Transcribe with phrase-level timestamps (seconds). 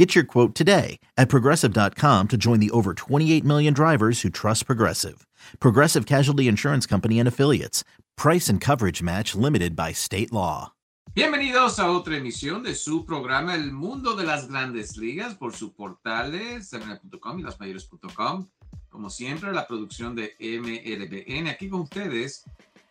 [0.00, 4.64] Get your quote today at progressive.com to join the over 28 million drivers who trust
[4.64, 5.26] Progressive.
[5.60, 7.84] Progressive Casualty Insurance Company and Affiliates.
[8.16, 10.72] Price and coverage match limited by state law.
[11.14, 15.74] Bienvenidos a otra emisión de su programa El Mundo de las Grandes Ligas por su
[15.74, 18.48] portales y lasmayores.com.
[18.88, 21.48] Como siempre, la producción de MLBN.
[21.48, 22.46] Aquí con ustedes,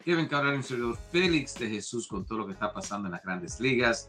[0.06, 3.24] Kevin Cabral, un servidor Félix de Jesús con todo lo que está pasando en las
[3.24, 4.08] Grandes Ligas.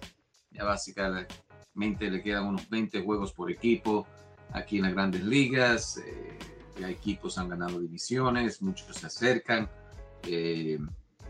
[0.51, 4.07] Ya básicamente le quedan unos 20 juegos por equipo
[4.53, 5.99] aquí en las grandes ligas.
[5.99, 6.39] Eh,
[6.79, 9.69] ya equipos han ganado divisiones, muchos se acercan.
[10.23, 10.79] Eh,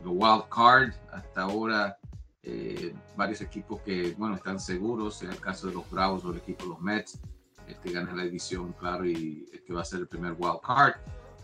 [0.05, 1.98] wild card, hasta ahora
[2.43, 6.39] eh, varios equipos que, bueno, están seguros, sea el caso de los Bravos o el
[6.39, 7.20] equipo de los Mets,
[7.69, 10.61] el que gana la división, claro, y el que va a ser el primer wild
[10.62, 10.95] card.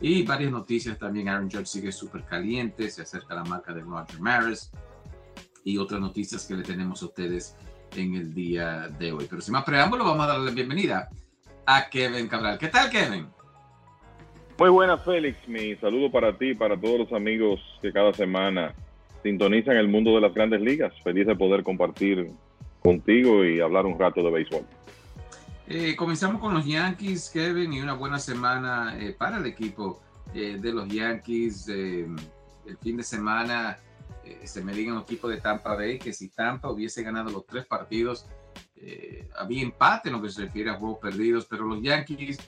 [0.00, 3.80] Y varias noticias también, Aaron Judge sigue súper caliente, se acerca a la marca de
[3.82, 4.70] Roger Maris
[5.64, 7.56] y otras noticias que le tenemos a ustedes
[7.96, 9.26] en el día de hoy.
[9.28, 11.08] Pero sin más preámbulo, vamos a darle la bienvenida
[11.64, 12.58] a Kevin Cabral.
[12.58, 13.26] ¿Qué tal, Kevin?
[14.58, 15.36] Muy buenas, Félix.
[15.48, 18.74] Mi saludo para ti y para todos los amigos que cada semana
[19.22, 20.92] sintonizan el mundo de las grandes ligas.
[21.02, 22.30] Feliz de poder compartir
[22.80, 24.62] contigo y hablar un rato de béisbol.
[25.68, 30.00] Eh, comenzamos con los Yankees, Kevin, y una buena semana eh, para el equipo
[30.32, 31.68] eh, de los Yankees.
[31.68, 32.16] el
[32.80, 33.78] fin de semana
[34.44, 37.66] se me diga un equipo de Tampa Bay que si Tampa hubiese ganado los tres
[37.66, 38.26] partidos,
[38.76, 42.38] eh, había empate en lo que se refiere a juegos perdidos, pero los Yankees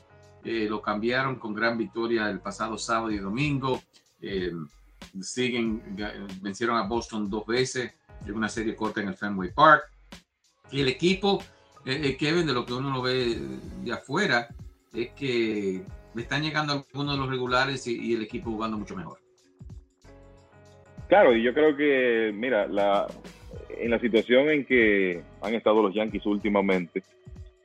[0.45, 3.83] eh, lo cambiaron con gran victoria el pasado sábado y domingo.
[5.21, 5.97] siguen,
[6.41, 7.93] vencieron a Boston dos veces
[8.27, 9.84] en una serie corta en el Fenway Park.
[10.71, 11.43] Y el equipo,
[11.84, 13.41] Kevin, de lo que uno lo ve
[13.83, 14.49] de afuera,
[14.93, 15.84] es que
[16.17, 19.28] están llegando algunos de los regulares y el equipo jugando mucho mejor.
[21.08, 23.06] Claro, y yo creo que, mira, la,
[23.78, 27.02] en la situación en que han estado los Yankees últimamente,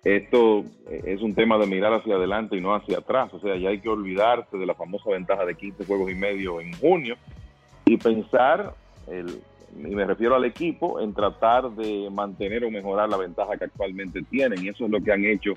[0.04, 3.34] esto es un tema de mirar hacia adelante y no hacia atrás.
[3.34, 6.60] O sea, ya hay que olvidarse de la famosa ventaja de 15 juegos y medio
[6.60, 7.16] en junio
[7.86, 8.74] y pensar,
[9.08, 9.40] el,
[9.78, 14.22] y me refiero al equipo, en tratar de mantener o mejorar la ventaja que actualmente
[14.24, 14.64] tienen.
[14.64, 15.54] Y eso es lo que han hecho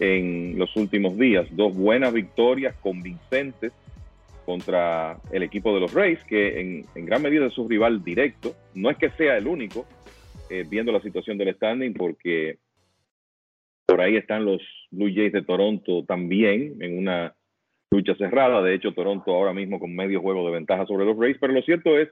[0.00, 1.46] en los últimos días.
[1.52, 3.72] Dos buenas victorias convincentes
[4.46, 8.54] contra el equipo de los Rays, que en, gran medida es su rival directo.
[8.74, 9.84] No es que sea el único,
[10.48, 12.58] eh, viendo la situación del standing, porque
[13.86, 14.62] por ahí están los
[14.92, 17.34] Blue Jays de Toronto también en una
[17.90, 18.62] lucha cerrada.
[18.62, 21.36] De hecho, Toronto ahora mismo con medio juego de ventaja sobre los Rays.
[21.40, 22.08] Pero lo cierto es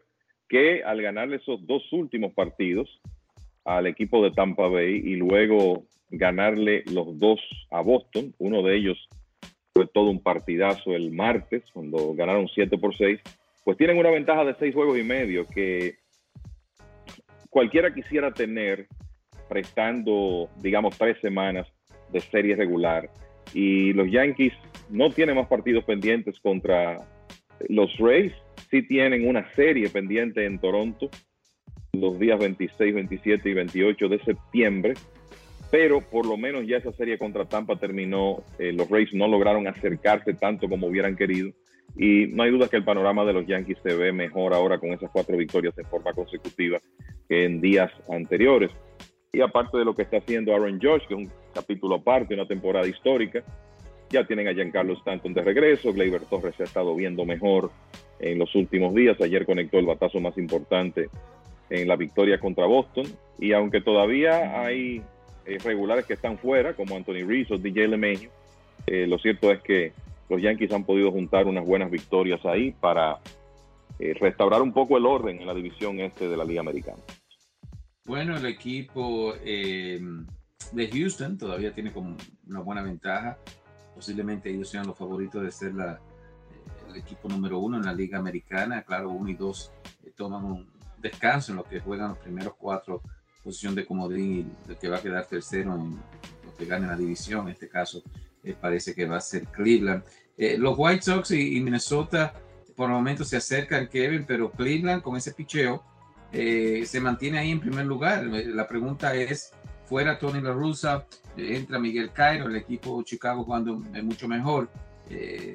[0.49, 3.01] que al ganarle esos dos últimos partidos
[3.65, 7.41] al equipo de Tampa Bay y luego ganarle los dos
[7.71, 9.09] a Boston, uno de ellos
[9.75, 13.21] fue todo un partidazo el martes, cuando ganaron 7 por 6,
[13.65, 15.97] pues tienen una ventaja de 6 juegos y medio que
[17.51, 18.87] cualquiera quisiera tener
[19.49, 21.67] prestando, digamos, tres semanas
[22.13, 23.11] de serie regular.
[23.53, 24.53] Y los Yankees
[24.91, 26.99] no tienen más partidos pendientes contra
[27.69, 28.33] los Rays,
[28.71, 31.11] sí tienen una serie pendiente en Toronto
[31.93, 34.95] los días 26, 27 y 28 de septiembre
[35.75, 38.45] pero por lo menos ya esa serie contra Tampa terminó.
[38.61, 41.51] Eh, los Rays no lograron acercarse tanto como hubieran querido.
[41.97, 44.93] Y no hay duda que el panorama de los Yankees se ve mejor ahora con
[44.93, 46.79] esas cuatro victorias en forma consecutiva
[47.29, 48.71] que en días anteriores.
[49.33, 52.47] Y aparte de lo que está haciendo Aaron George, que es un capítulo aparte, una
[52.47, 53.43] temporada histórica,
[54.11, 55.93] ya tienen a Giancarlo Stanton de regreso.
[55.93, 57.73] Gleyber Torres se ha estado viendo mejor
[58.21, 59.21] en los últimos días.
[59.21, 61.09] Ayer conectó el batazo más importante
[61.69, 63.07] en la victoria contra Boston.
[63.41, 65.03] Y aunque todavía hay
[65.47, 68.31] eh, que están fuera, como Anthony Reese o DJ LeMahieu.
[68.87, 69.93] Eh, lo cierto es que
[70.29, 73.19] los Yankees han podido juntar unas buenas victorias ahí para
[73.99, 76.99] eh, restaurar un poco el orden en la división este de la Liga Americana.
[78.05, 80.01] Bueno, el equipo de
[80.93, 83.39] Houston todavía tiene como una buena ventaja.
[83.95, 85.73] Posiblemente ellos sean los favoritos de ser
[86.91, 88.83] el equipo número uno en la Liga Americana.
[88.83, 89.73] Claro, uno y dos
[90.17, 90.69] toman un
[90.99, 93.03] descanso en lo que juegan los primeros cuatro
[93.45, 95.91] posición de comodín el que va a quedar tercero en
[96.45, 97.47] lo que gane la división.
[97.47, 98.03] En este caso,
[98.43, 100.03] eh, parece que va a ser Cleveland.
[100.37, 102.35] Eh, los White Sox y, Minnesota
[102.75, 105.85] por el momento se acercan, Kevin, pero Cleveland con ese picheo
[106.33, 108.25] eh, se mantiene ahí en primer lugar.
[108.25, 109.53] La pregunta es,
[109.85, 111.07] fuera Tony La Russa,
[111.37, 114.71] entra Miguel Cairo, el equipo Chicago jugando mucho mejor.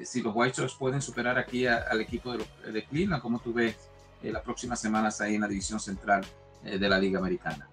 [0.04, 3.76] si los White Sox pueden superar aquí al equipo de, de, Cleveland, ¿cómo tú ves
[4.22, 6.24] las próximas semanas ahí en la división central
[6.62, 7.68] de la Liga Americana?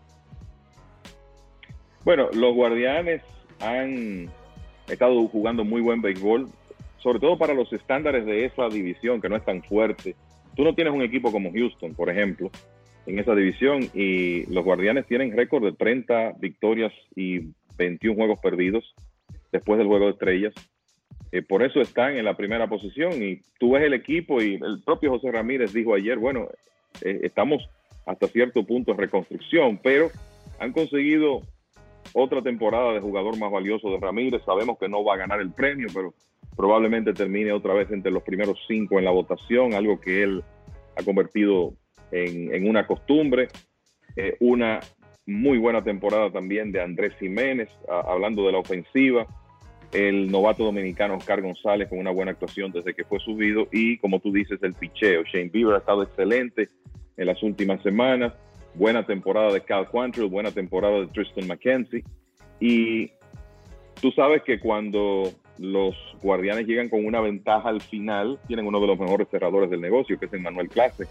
[2.07, 3.21] Bueno, los Guardianes
[3.59, 4.29] han
[4.87, 6.47] estado jugando muy buen béisbol,
[6.99, 10.15] sobre todo para los estándares de esa división que no es tan fuerte.
[10.55, 12.49] Tú no tienes un equipo como Houston, por ejemplo,
[13.07, 18.95] en esa división y los Guardianes tienen récord de 30 victorias y 21 juegos perdidos
[19.51, 20.53] después del juego de estrellas.
[21.33, 24.81] Eh, por eso están en la primera posición y tú ves el equipo y el
[24.85, 26.47] propio José Ramírez dijo ayer, bueno,
[27.01, 27.69] eh, estamos
[28.05, 30.09] hasta cierto punto en reconstrucción, pero
[30.57, 31.41] han conseguido
[32.13, 34.41] otra temporada de jugador más valioso de Ramírez.
[34.45, 36.13] Sabemos que no va a ganar el premio, pero
[36.55, 40.43] probablemente termine otra vez entre los primeros cinco en la votación, algo que él
[40.97, 41.73] ha convertido
[42.11, 43.47] en, una costumbre.
[44.15, 44.79] Eh, una
[45.25, 49.27] muy buena temporada también de Andrés Jiménez, hablando de la ofensiva.
[49.91, 53.67] El novato dominicano Oscar González con una buena actuación desde que fue subido.
[53.71, 55.23] Y como tú dices, el picheo.
[55.23, 56.69] Shane Bieber ha estado excelente
[57.15, 58.33] en las últimas semanas
[58.77, 62.03] buena temporada de Cal Quantrill, buena temporada de Tristan McKenzie.
[62.59, 63.11] Y
[64.01, 68.87] tú sabes que cuando los guardianes llegan con una ventaja al final, tienen uno de
[68.87, 71.07] los mejores cerradores del negocio, que es Emmanuel Clase,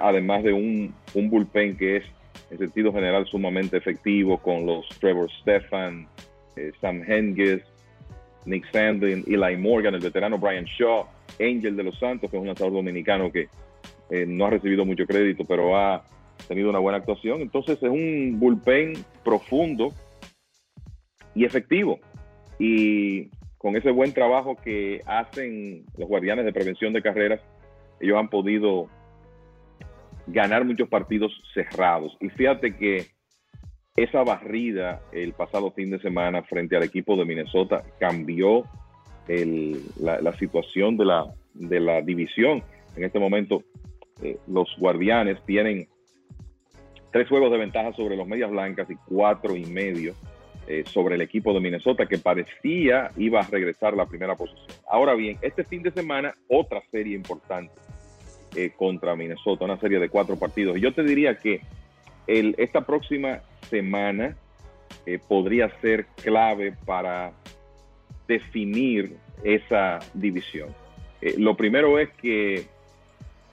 [0.00, 2.04] además de un, un bullpen que es
[2.50, 6.06] en sentido general sumamente efectivo con los Trevor Stefan,
[6.56, 7.62] eh, Sam Henges,
[8.44, 11.06] Nick Sandlin, Eli Morgan, el veterano Brian Shaw,
[11.40, 13.48] Angel de los Santos, que es un lanzador dominicano que
[14.10, 16.04] eh, no ha recibido mucho crédito, pero ha
[16.48, 17.40] tenido una buena actuación.
[17.40, 18.94] Entonces es un bullpen
[19.24, 19.92] profundo
[21.34, 21.98] y efectivo.
[22.58, 27.40] Y con ese buen trabajo que hacen los guardianes de prevención de carreras,
[28.00, 28.88] ellos han podido
[30.26, 32.16] ganar muchos partidos cerrados.
[32.20, 33.06] Y fíjate que
[33.96, 38.64] esa barrida el pasado fin de semana frente al equipo de Minnesota cambió
[40.00, 41.04] la, situación de
[41.80, 42.62] la, división.
[42.96, 43.62] En este momento,
[44.22, 45.88] eh, los guardianes tienen
[47.14, 50.14] tres juegos de ventaja sobre los Medias Blancas y cuatro y medio
[50.66, 54.66] eh, sobre el equipo de Minnesota que parecía iba a regresar a la primera posición.
[54.90, 57.72] Ahora bien, este fin de semana otra serie importante
[58.56, 60.76] eh, contra Minnesota, una serie de cuatro partidos.
[60.76, 61.60] Y yo te diría que
[62.26, 64.34] esta próxima semana
[65.06, 67.30] eh, podría ser clave para
[68.26, 70.74] definir esa división.
[71.38, 72.73] lo primero es que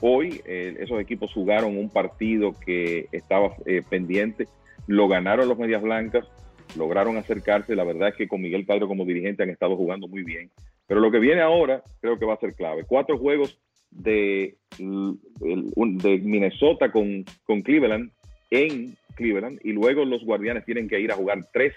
[0.01, 4.47] Hoy eh, esos equipos jugaron un partido que estaba eh, pendiente,
[4.87, 6.27] lo ganaron los Medias Blancas,
[6.75, 7.75] lograron acercarse.
[7.75, 10.49] La verdad es que con Miguel Cairo como dirigente han estado jugando muy bien.
[10.87, 12.83] Pero lo que viene ahora creo que va a ser clave.
[12.85, 13.59] Cuatro juegos
[13.91, 18.11] de, de Minnesota con, con Cleveland
[18.49, 21.73] en Cleveland y luego los Guardianes tienen que ir a jugar tres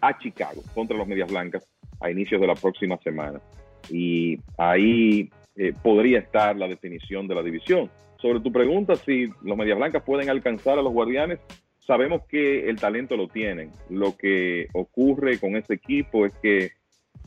[0.00, 1.66] a Chicago contra los Medias Blancas
[2.00, 3.40] a inicios de la próxima semana.
[3.88, 7.90] Y ahí eh, podría estar la definición de la división.
[8.20, 11.40] Sobre tu pregunta, si los Medias Blancas pueden alcanzar a los Guardianes,
[11.78, 13.70] sabemos que el talento lo tienen.
[13.90, 16.72] Lo que ocurre con este equipo es que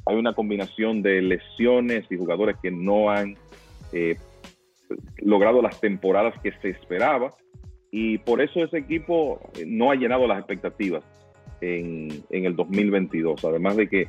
[0.05, 3.35] hay una combinación de lesiones y jugadores que no han
[3.93, 4.17] eh,
[5.17, 7.31] logrado las temporadas que se esperaba
[7.91, 11.03] y por eso ese equipo no ha llenado las expectativas
[11.61, 13.43] en, en el 2022.
[13.45, 14.07] Además de que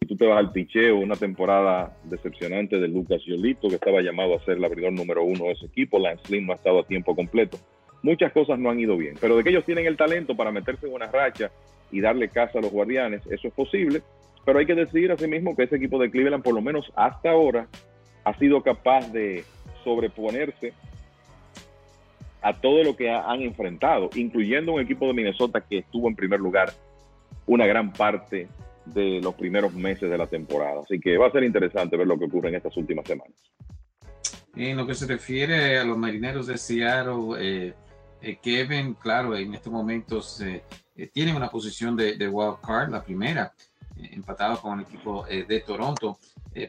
[0.00, 4.36] si tú te vas al picheo, una temporada decepcionante de Lucas Yolito, que estaba llamado
[4.36, 5.98] a ser el abridor número uno de ese equipo.
[5.98, 7.58] Lance Lynn no ha estado a tiempo completo.
[8.02, 10.86] Muchas cosas no han ido bien, pero de que ellos tienen el talento para meterse
[10.86, 11.50] en una racha
[11.90, 14.02] y darle casa a los guardianes, eso es posible.
[14.44, 17.66] Pero hay que decir asimismo que ese equipo de Cleveland, por lo menos hasta ahora,
[18.24, 19.42] ha sido capaz de
[19.82, 20.72] sobreponerse
[22.40, 26.38] a todo lo que han enfrentado, incluyendo un equipo de Minnesota que estuvo en primer
[26.38, 26.70] lugar
[27.46, 28.46] una gran parte
[28.94, 30.82] de los primeros meses de la temporada.
[30.82, 33.36] Así que va a ser interesante ver lo que ocurre en estas últimas semanas.
[34.56, 37.74] En lo que se refiere a los marineros de Seattle, eh,
[38.20, 40.62] eh, Kevin, claro, en estos momentos eh,
[41.12, 43.52] tienen una posición de, de, wild card, la primera,
[43.96, 46.18] empatado con el equipo de Toronto.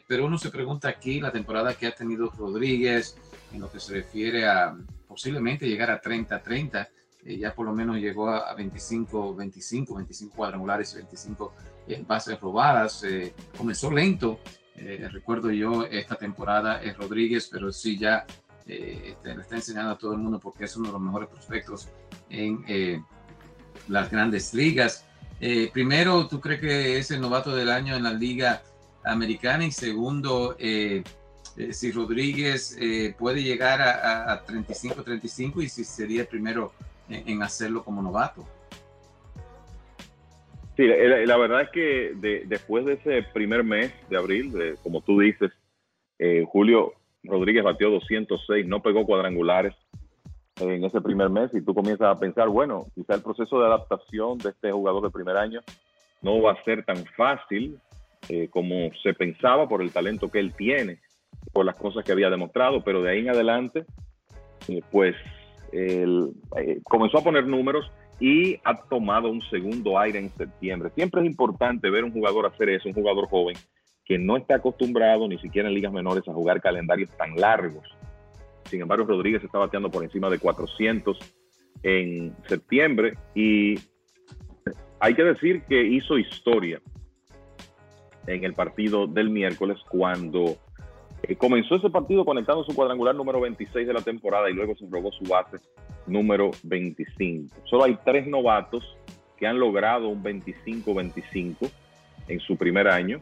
[0.06, 3.16] pero uno se pregunta aquí la temporada que ha tenido Rodríguez,
[3.52, 6.88] en lo que se refiere a posiblemente llegar a 30-30.
[7.24, 11.52] Ya por lo menos llegó a, 25, 25, 25 cuadrangulares y 25
[12.06, 13.04] bases robadas.
[13.04, 14.40] Eh, comenzó lento,
[14.76, 18.26] eh, recuerdo yo esta temporada es Rodríguez, pero sí ya
[18.66, 21.28] eh, este, le está enseñando a todo el mundo porque es uno de los mejores
[21.28, 21.88] prospectos
[22.28, 23.04] en
[23.88, 25.04] las grandes ligas.
[25.72, 28.62] primero, ¿tú crees que es el novato del año en la liga
[29.04, 29.64] americana?
[29.64, 32.78] Y segundo, si Rodríguez
[33.18, 36.72] puede llegar a, 35-35 y si sería el primero
[37.10, 38.44] en hacerlo como novato.
[40.76, 45.50] Sí, la, verdad es que después de ese primer mes de abril, como tú dices,
[46.18, 49.74] eh, Julio Rodríguez batió 206, no pegó cuadrangulares
[50.60, 54.38] en ese primer mes y tú comienzas a pensar, bueno, quizá el proceso de adaptación
[54.38, 55.60] de este jugador de primer año
[56.22, 57.78] no va a ser tan fácil
[58.28, 60.98] eh, como se pensaba por el talento que él tiene,
[61.52, 63.84] por las cosas que había demostrado, pero de ahí en adelante,
[64.68, 65.16] eh, pues
[65.72, 66.32] él,
[66.84, 70.90] comenzó a poner números y ha tomado un segundo aire en septiembre.
[70.94, 73.56] Siempre es importante ver un jugador hacer eso, un jugador joven
[74.04, 77.84] que no está acostumbrado ni siquiera en ligas menores a jugar calendarios tan largos.
[78.64, 81.18] Sin embargo, Rodríguez está bateando por encima de 400
[81.82, 83.76] en septiembre y
[85.00, 86.80] hay que decir que hizo historia
[88.26, 90.56] en el partido del miércoles cuando
[91.22, 94.86] eh, comenzó ese partido conectando su cuadrangular número 26 de la temporada y luego se
[94.90, 95.58] robó su base
[96.06, 97.54] número 25.
[97.64, 98.96] Solo hay tres novatos
[99.36, 101.70] que han logrado un 25-25
[102.28, 103.20] en su primer año.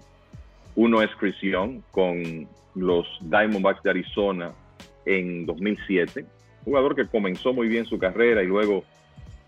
[0.75, 4.53] Uno es Chris Young con los Diamondbacks de Arizona
[5.05, 6.25] en 2007,
[6.65, 8.85] jugador que comenzó muy bien su carrera y luego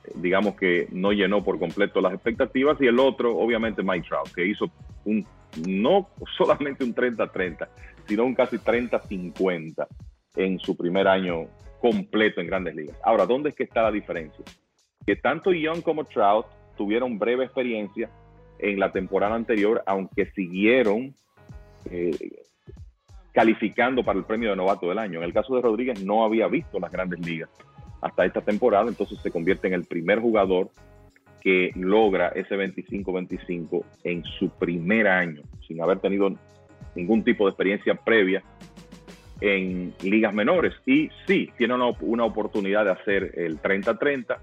[0.04, 4.32] eh, digamos que no llenó por completo las expectativas y el otro obviamente Mike Trout
[4.34, 4.70] que hizo
[5.04, 5.24] un
[5.66, 7.68] no solamente un 30-30
[8.10, 9.86] sino un casi 30-50
[10.34, 11.46] en su primer año
[11.80, 12.96] completo en grandes ligas.
[13.04, 14.44] Ahora, ¿dónde es que está la diferencia?
[15.06, 18.10] Que tanto Young como Trout tuvieron breve experiencia
[18.58, 21.14] en la temporada anterior, aunque siguieron
[21.88, 22.42] eh,
[23.32, 25.20] calificando para el premio de novato del año.
[25.20, 27.48] En el caso de Rodríguez no había visto las grandes ligas
[28.00, 30.70] hasta esta temporada, entonces se convierte en el primer jugador
[31.40, 36.32] que logra ese 25-25 en su primer año, sin haber tenido
[36.94, 38.42] ningún tipo de experiencia previa
[39.40, 40.74] en ligas menores.
[40.86, 44.36] Y sí, tiene una, oportunidad de hacer el 30-30.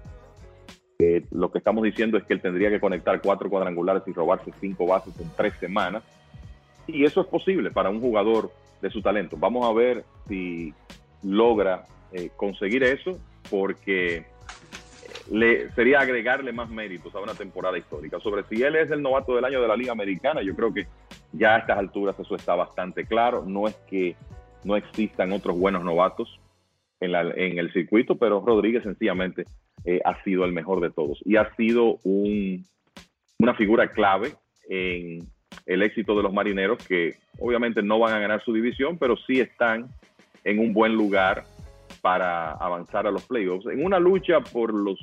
[1.30, 4.86] lo que estamos diciendo es que él tendría que conectar cuatro cuadrangulares y robarse cinco
[4.86, 6.02] bases en tres semanas.
[6.86, 8.50] Y eso es posible para un jugador
[8.80, 9.36] de su talento.
[9.38, 10.72] Vamos a ver si
[11.22, 13.18] logra eh, conseguir eso,
[13.50, 14.24] porque
[15.30, 18.18] le, sería agregarle más méritos a una temporada histórica.
[18.20, 20.86] Sobre si él es el novato del año de la Liga Americana, yo creo que
[21.32, 23.44] ya a estas alturas eso está bastante claro.
[23.46, 24.16] No es que
[24.64, 26.40] no existan otros buenos novatos
[27.00, 29.44] en, el circuito, pero Rodríguez sencillamente
[29.84, 34.34] eh, ha sido el mejor de todos y ha sido una figura clave
[34.68, 35.28] en
[35.66, 39.40] el éxito de los marineros que obviamente no van a ganar su división, pero sí
[39.40, 39.88] están
[40.44, 41.44] en un buen lugar
[42.00, 44.98] para avanzar a los playoffs, en una lucha por los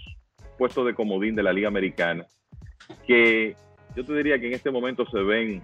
[0.58, 2.26] puestos de comodín de la Liga Americana,
[3.08, 3.56] que
[3.96, 5.64] yo te diría que en este momento se ven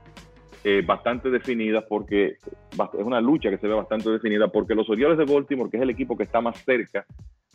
[0.63, 5.17] eh, bastante definida porque es una lucha que se ve bastante definida porque los Orioles
[5.17, 7.05] de Baltimore, que es el equipo que está más cerca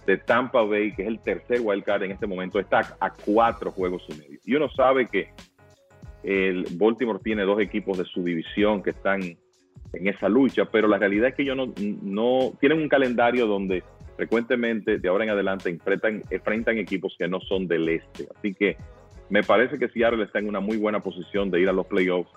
[0.06, 4.04] de Tampa Bay, que es el tercer wildcard en este momento, está a cuatro juegos
[4.08, 4.38] y medio.
[4.44, 5.30] Y uno sabe que
[6.22, 9.20] el Baltimore tiene dos equipos de su división que están
[9.96, 13.82] en esa lucha, pero la realidad es que ellos no, tienen un calendario donde
[14.16, 18.26] frecuentemente de ahora en adelante enfrentan, enfrentan equipos que no son del este.
[18.36, 18.76] Así que
[19.28, 22.30] me parece que Seattle está en una muy buena posición de ir a los playoffs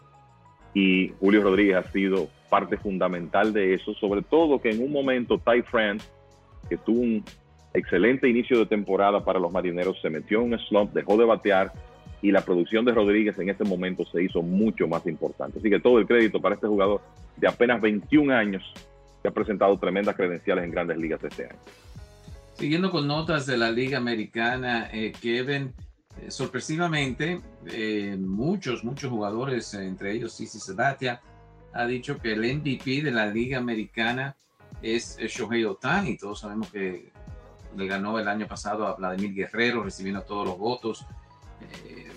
[0.74, 5.38] y Julio Rodríguez ha sido parte fundamental de eso, sobre todo que en un momento
[5.38, 6.08] Ty France,
[6.70, 7.24] que tuvo un
[7.74, 11.72] excelente inicio de temporada para los marineros, se metió en un slump, dejó de batear
[12.22, 15.60] y la producción de Rodríguez en ese momento se hizo mucho más importante.
[15.60, 17.02] Así que todo el crédito para este jugador
[17.38, 18.74] de apenas 21 años
[19.22, 21.60] que ha presentado tremendas credenciales en grandes ligas este año.
[22.54, 25.74] Siguiendo con notas de la Liga Americana, eh, Kevin,
[26.22, 31.22] eh, sorpresivamente, eh, muchos, muchos jugadores, entre ellos Sisi Sabatia,
[31.72, 34.36] ha dicho que el MVP de la Liga Americana
[34.82, 36.18] es Shohei Otani.
[36.18, 37.12] Todos sabemos que
[37.78, 41.06] le ganó el año pasado a Vladimir Guerrero, recibiendo todos los votos.
[41.62, 42.12] Eh,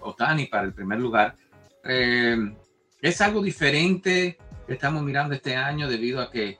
[0.00, 1.36] Otani para el primer lugar.
[1.84, 6.58] es algo diferente que estamos mirando este año debido a que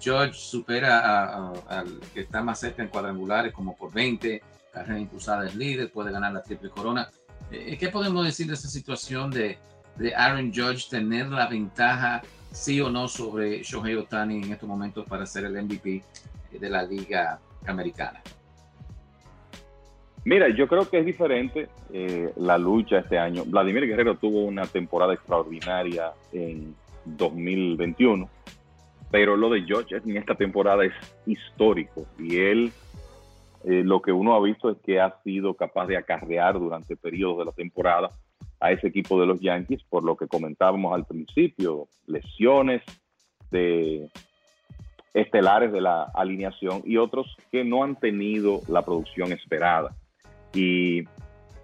[0.00, 5.54] George supera al que está más cerca en cuadrangulares como por 20 carrera impulsada es
[5.54, 7.10] líder, puede ganar la triple corona.
[7.50, 9.58] Eh, ¿Qué podemos decir de esta situación de,
[9.96, 12.22] de Aaron Judge tener la ventaja,
[12.52, 16.02] sí o no, sobre Shohei Otani en estos momentos para ser el MVP
[16.52, 18.22] de la Liga Americana?
[20.24, 23.44] Mira, yo creo que es diferente eh, la lucha este año.
[23.46, 26.74] Vladimir Guerrero tuvo una temporada extraordinaria en
[27.06, 28.28] 2021,
[29.10, 30.92] pero lo de George en esta temporada es
[31.26, 32.72] histórico y él
[33.64, 37.38] eh, lo que uno ha visto es que ha sido capaz de acarrear durante periodos
[37.38, 38.10] de la temporada
[38.58, 42.82] a ese equipo de los Yankees, por lo que comentábamos al principio, lesiones
[43.50, 44.08] de
[45.14, 49.96] estelares de la alineación y otros que no han tenido la producción esperada.
[50.52, 51.04] Y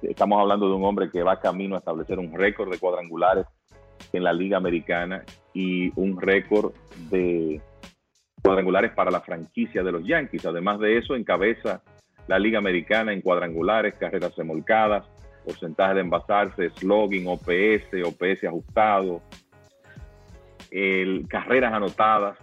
[0.03, 3.47] estamos hablando de un hombre que va camino a establecer un récord de cuadrangulares
[4.13, 6.73] en la Liga Americana y un récord
[7.11, 7.61] de
[8.43, 10.47] cuadrangulares para la franquicia de los Yankees.
[10.47, 11.83] Además de eso, encabeza
[12.29, 15.07] la Liga Americana en cuadrangulares, carreras remolcadas,
[15.45, 19.23] porcentaje de envasarse, slogan, OPS, OPS ajustado,
[21.29, 22.39] carreras anotadas,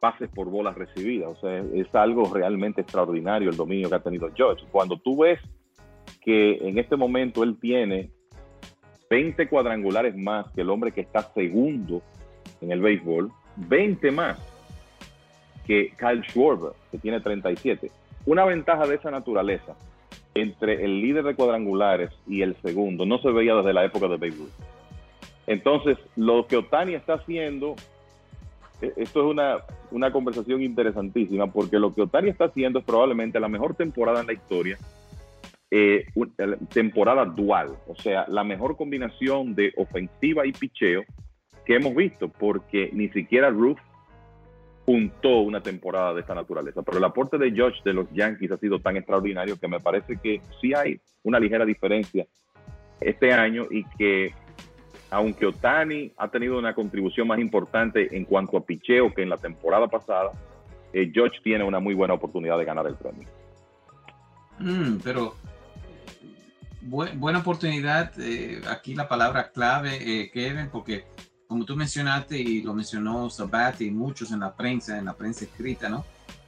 [0.00, 1.28] pases por bolas recibidas.
[1.30, 4.64] O sea, es algo realmente extraordinario el dominio que ha tenido George.
[4.72, 5.38] Cuando tú ves
[6.22, 8.10] que en este momento él tiene
[9.10, 12.02] 20 cuadrangulares más que el hombre que está segundo
[12.60, 14.38] en el béisbol, 20 más
[15.66, 17.90] que Kyle Schwarber, que tiene 37.
[18.26, 19.76] Una ventaja de esa naturaleza
[20.34, 24.16] entre el líder de cuadrangulares y el segundo no se veía desde la época de
[24.16, 24.48] béisbol.
[25.46, 27.74] Entonces, lo que Otani está haciendo,
[28.80, 29.58] esto es una,
[29.90, 34.26] una conversación interesantísima, porque lo que Otani está haciendo es probablemente la mejor temporada en
[34.26, 34.78] la historia
[35.72, 36.06] eh,
[36.72, 41.04] temporada dual, o sea, la mejor combinación de ofensiva y picheo
[41.64, 43.78] que hemos visto, porque ni siquiera Ruth
[44.84, 46.82] juntó una temporada de esta naturaleza.
[46.82, 50.16] Pero el aporte de Josh de los Yankees ha sido tan extraordinario que me parece
[50.16, 52.26] que sí hay una ligera diferencia
[53.00, 54.34] este año y que
[55.10, 59.36] aunque Otani ha tenido una contribución más importante en cuanto a picheo que en la
[59.36, 60.30] temporada pasada,
[60.92, 63.28] eh, Josh tiene una muy buena oportunidad de ganar el premio.
[64.58, 65.34] Mm, pero
[66.82, 68.12] buena oportunidad.
[68.18, 71.04] Eh, aquí la palabra clave, eh, Kevin, porque
[71.46, 75.44] como tú mencionaste y lo mencionó Sabat y muchos en la prensa, en la prensa
[75.44, 76.04] escrita, ¿no?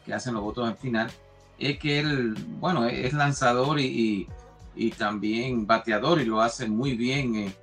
[0.07, 1.11] Que hacen los votos al final,
[1.59, 4.29] es que él, bueno, es lanzador y,
[4.75, 7.55] y, también bateador y lo hace muy bien en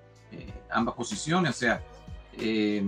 [0.72, 1.52] ambas posiciones.
[1.52, 1.82] O sea,
[2.38, 2.84] eh,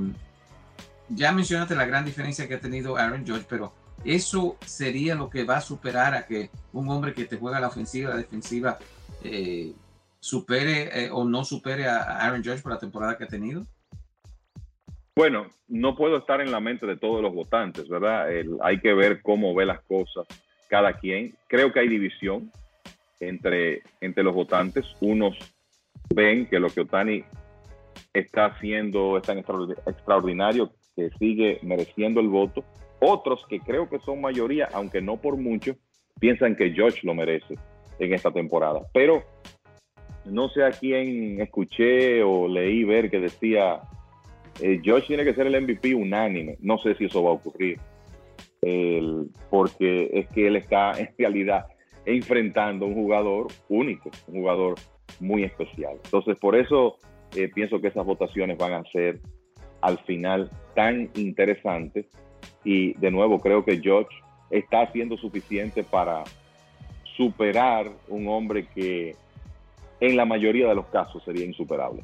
[1.10, 3.74] ya mencionaste la gran diferencia que ha tenido Aaron George, pero
[4.06, 7.68] eso sería lo que va a superar a que un hombre que te juega la
[7.68, 8.78] ofensiva, la defensiva,
[9.24, 9.74] eh,
[10.20, 13.66] supere eh, o no supere a Aaron Judge por la temporada que ha tenido?
[15.16, 18.28] Bueno, no puedo estar en la mente de todos los votantes, ¿verdad?
[18.62, 20.26] hay que ver cómo ve las cosas
[20.70, 21.36] cada quien.
[21.48, 22.50] Creo que hay división
[23.20, 24.86] entre, entre los votantes.
[25.02, 25.38] Unos
[26.14, 27.24] ven que lo que Otani
[28.14, 32.64] está haciendo es tan extraordinario que sigue mereciendo el voto.
[33.00, 35.76] Otros que creo que son mayoría, aunque no por mucho,
[36.20, 37.56] piensan que George lo merece
[38.00, 38.82] en esta temporada.
[38.94, 39.24] Pero
[40.26, 43.82] no sé a quién escuché o leí ver que decía,
[44.62, 46.58] eh, Josh tiene que ser el MVP unánime.
[46.60, 47.80] No sé si eso va a ocurrir,
[49.50, 51.66] porque es que él está en realidad
[52.06, 54.76] enfrentando a un jugador único, un jugador
[55.20, 55.98] muy especial.
[56.04, 56.98] Entonces, por eso
[57.36, 59.20] eh, pienso que esas votaciones van a ser
[59.82, 62.06] al final tan interesantes.
[62.64, 64.16] Y de nuevo, creo que George
[64.50, 66.24] está haciendo suficiente para
[67.16, 69.16] superar un hombre que
[70.00, 72.04] en la mayoría de los casos sería insuperable.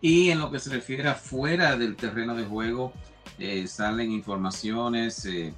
[0.00, 2.92] Y en lo que se refiere a fuera del terreno de juego,
[3.38, 5.52] eh, salen informaciones eh,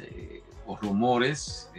[0.00, 1.70] eh, o rumores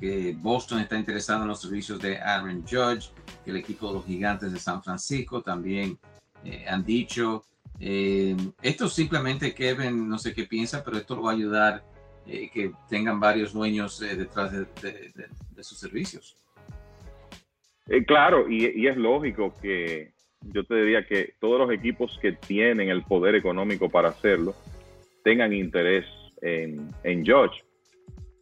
[0.00, 3.10] que Boston está interesado en los servicios de Aaron Judge,
[3.44, 5.98] que el equipo de los gigantes de San Francisco también
[6.68, 7.44] han dicho.
[7.80, 11.84] esto simplemente Kevin, no sé qué piensa, pero esto lo va a ayudar
[12.30, 16.36] eh, que tengan varios dueños eh, detrás de, sus servicios.
[17.86, 22.90] Eh, claro, y, es lógico que yo te diría que todos los equipos que tienen
[22.90, 24.54] el poder económico para hacerlo
[25.24, 26.04] tengan interés
[26.42, 27.62] en, en George.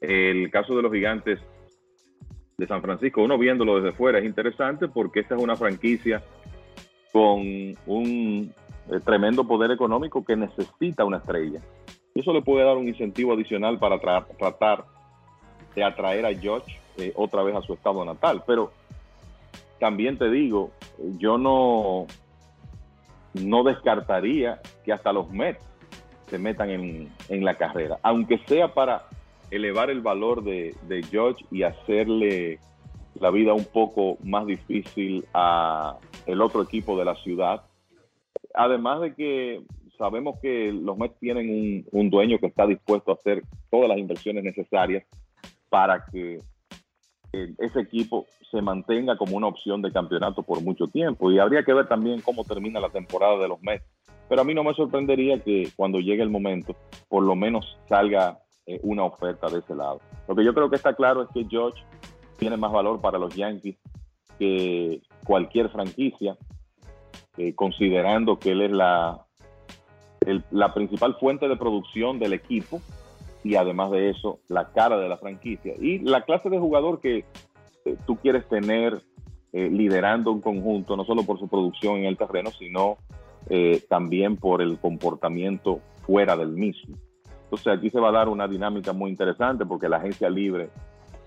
[0.00, 1.40] El caso de los gigantes
[2.56, 6.22] de San Francisco, uno viéndolo desde fuera es interesante porque esta es una franquicia
[7.12, 7.42] con
[7.86, 8.52] un
[9.04, 11.60] tremendo poder económico que necesita una estrella.
[12.14, 13.98] Eso le puede dar un incentivo adicional para
[14.38, 14.84] tratar
[15.74, 18.42] de atraer a George eh, otra vez a su estado natal.
[18.46, 18.72] Pero
[19.78, 20.70] también te digo,
[21.18, 22.06] yo no,
[23.34, 25.60] no descartaría que hasta los Mets
[26.28, 29.04] se metan en, la carrera, aunque sea para
[29.56, 30.74] elevar el valor de,
[31.10, 32.58] George y hacerle
[33.14, 37.62] la vida un poco más difícil a el otro equipo de la ciudad.
[38.54, 39.62] Además de que
[39.98, 44.44] sabemos que los Mets tienen un, dueño que está dispuesto a hacer todas las inversiones
[44.44, 45.04] necesarias
[45.68, 46.38] para que
[47.32, 51.32] eh, ese equipo se mantenga como una opción de campeonato por mucho tiempo.
[51.32, 53.84] Y habría que ver también cómo termina la temporada de los Mets.
[54.28, 56.76] Pero a mí no me sorprendería que cuando llegue el momento,
[57.08, 60.00] por lo menos salga eh, una oferta de ese lado.
[60.26, 61.80] Lo que yo creo que está claro es que George
[62.36, 63.76] tiene más valor para los Yankees
[64.40, 66.36] que cualquier franquicia,
[67.36, 69.22] eh, considerando que él es la
[70.50, 72.80] la principal fuente de producción del equipo
[73.44, 75.74] y además de eso, la cara de la franquicia.
[75.78, 77.24] Y la clase de jugador que
[78.06, 79.00] tú quieres tener
[79.52, 82.96] liderando un conjunto, no solo por su producción en el terreno, sino
[83.88, 86.96] también por el comportamiento fuera del mismo.
[87.46, 90.68] Entonces aquí se va a dar una dinámica muy interesante porque la agencia libre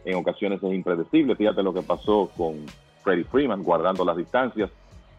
[0.03, 1.35] en ocasiones es impredecible.
[1.35, 2.65] Fíjate lo que pasó con
[3.03, 4.69] Freddie Freeman guardando las distancias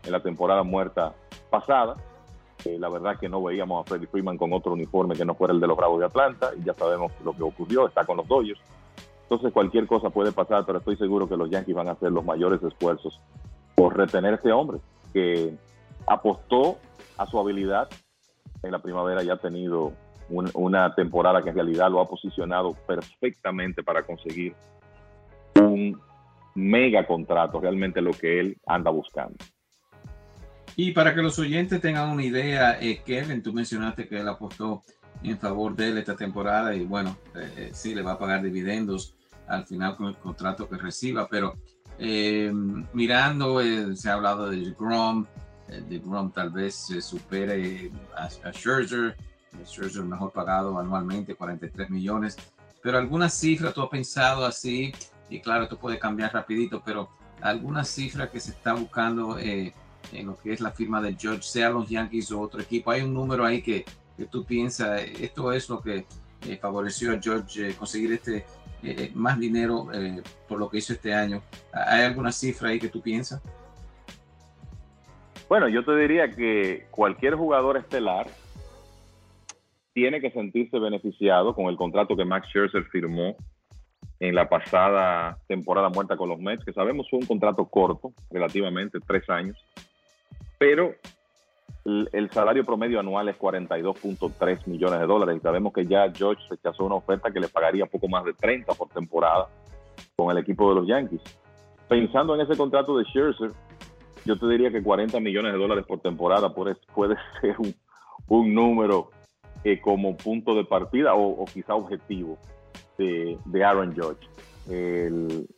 [0.05, 1.15] en la temporada muerta
[1.49, 1.97] pasada.
[2.67, 5.55] Eh, la verdad que no veíamos a Freddie Freeman con otro uniforme que no fuera
[5.55, 8.29] el de los Bravos de Atlanta y ya sabemos lo que ocurrió, está con los
[8.29, 8.61] Dodgers.
[9.23, 12.25] Entonces cualquier cosa puede pasar, pero estoy seguro que los Yankees van a hacer los
[12.25, 13.19] mayores esfuerzos
[13.75, 14.81] por retener a este hombre
[15.15, 15.55] que
[16.07, 16.77] apostó
[17.17, 17.89] a su habilidad
[18.63, 19.93] en la primavera y ha tenido
[20.31, 24.55] una temporada que en realidad lo ha posicionado perfectamente para conseguir
[25.57, 26.01] un
[26.55, 29.37] mega contrato, realmente lo que él anda buscando.
[30.77, 34.83] Y para que los oyentes tengan una idea, eh, Kevin, tú mencionaste que él apostó
[35.23, 38.43] en favor de él esta temporada y bueno, eh, eh, sí le va a pagar
[38.43, 39.15] dividendos
[39.49, 41.55] al final con el contrato que reciba, pero
[42.95, 43.61] mirando,
[43.95, 45.27] se ha hablado de Grom,
[45.69, 49.17] de Grom tal vez supere a Scherzer,
[49.65, 52.37] Scherzer mejor pagado anualmente, 43 millones,
[52.83, 54.93] pero alguna cifra tú has pensado así,
[55.29, 57.11] y claro, esto puede cambiar rapidito, pero
[57.41, 59.73] alguna cifra que se está buscando eh,
[60.13, 63.03] en lo que es la firma de George, sea los Yankees o otro equipo, hay
[63.03, 63.85] un número ahí que,
[64.17, 66.07] que tú piensas, esto es lo que
[66.47, 68.45] eh, favoreció a George eh, conseguir este
[69.13, 69.89] más dinero
[70.49, 71.43] por lo que hizo este año.
[71.71, 73.43] ¿Hay alguna cifra ahí que tú piensas?
[75.51, 78.29] Bueno, yo te diría que cualquier jugador estelar
[79.93, 83.37] tiene que sentirse beneficiado con el contrato que Max Scherzer firmó
[84.21, 88.99] en la pasada temporada muerta con los Mets, que sabemos fue un contrato corto, relativamente,
[89.07, 89.57] tres años,
[90.59, 90.95] pero
[91.85, 96.85] el, salario promedio anual es 42.3 millones de dólares y sabemos que ya George rechazó
[96.85, 99.49] una oferta que le pagaría poco más de 30 por temporada
[100.17, 101.23] con el equipo de los Yankees.
[101.89, 103.53] Pensando en ese contrato de Scherzer,
[104.27, 106.77] yo te diría que 40 millones de dólares por temporada puede,
[107.41, 107.57] ser
[108.29, 109.11] un número
[109.63, 112.39] eh, como punto de partida o, quizá objetivo
[112.97, 114.27] de, Aaron Judge.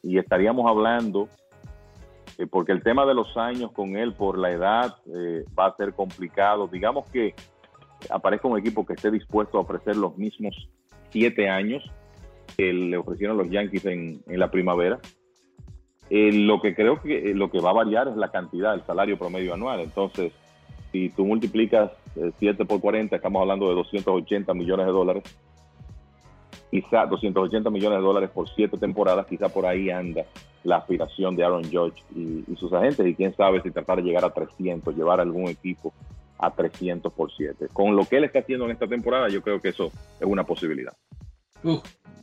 [0.02, 1.28] y estaríamos hablando,
[2.38, 5.76] eh, porque el tema de los años con él por la edad eh, va a
[5.76, 6.66] ser complicado.
[6.66, 7.34] Digamos que
[8.10, 10.68] aparezca un equipo que esté dispuesto a ofrecer los mismos
[11.10, 11.84] siete años
[12.56, 14.98] que le ofrecieron los Yankees en, en la primavera.
[16.10, 19.54] lo que creo que lo que va a variar es la cantidad, el salario promedio
[19.54, 19.80] anual.
[19.80, 20.32] Entonces,
[20.92, 21.90] si tú multiplicas
[22.38, 25.24] 7 eh, por 40, estamos hablando de 280 millones de dólares.
[26.70, 30.24] Quizá 280 millones de dólares por 7 temporadas, quizá por ahí anda
[30.64, 33.06] la aspiración de Aaron Judge y, sus agentes.
[33.06, 35.92] Y quién sabe si tratar de llegar a 300, llevar algún equipo
[36.38, 37.68] a 300 por 7.
[37.72, 40.44] Con lo que él está haciendo en esta temporada, yo creo que eso es una
[40.44, 40.92] posibilidad.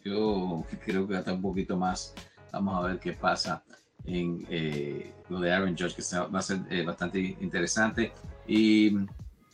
[0.04, 2.16] yo creo que hasta un poquito más.
[2.52, 3.64] Vamos a ver qué pasa
[4.06, 8.12] en eh, lo de Aaron Judge, que va a ser eh, bastante interesante.
[8.50, 8.98] Y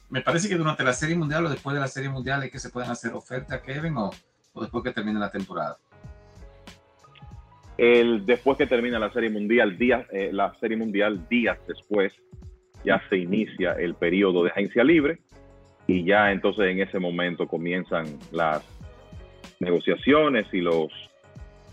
[0.10, 2.60] me parece que durante la Serie Mundial o después de la Serie Mundial es que
[2.60, 4.10] se pueden hacer ofertas, Kevin, o,
[4.53, 5.77] o después que termine la temporada.
[7.77, 12.13] El, después que termina la Serie Mundial, día, eh, la Serie Mundial, días después,
[12.86, 15.19] ya se inicia el periodo de agencia libre
[15.88, 18.63] y ya entonces en ese momento comienzan las
[19.60, 20.89] negociaciones y los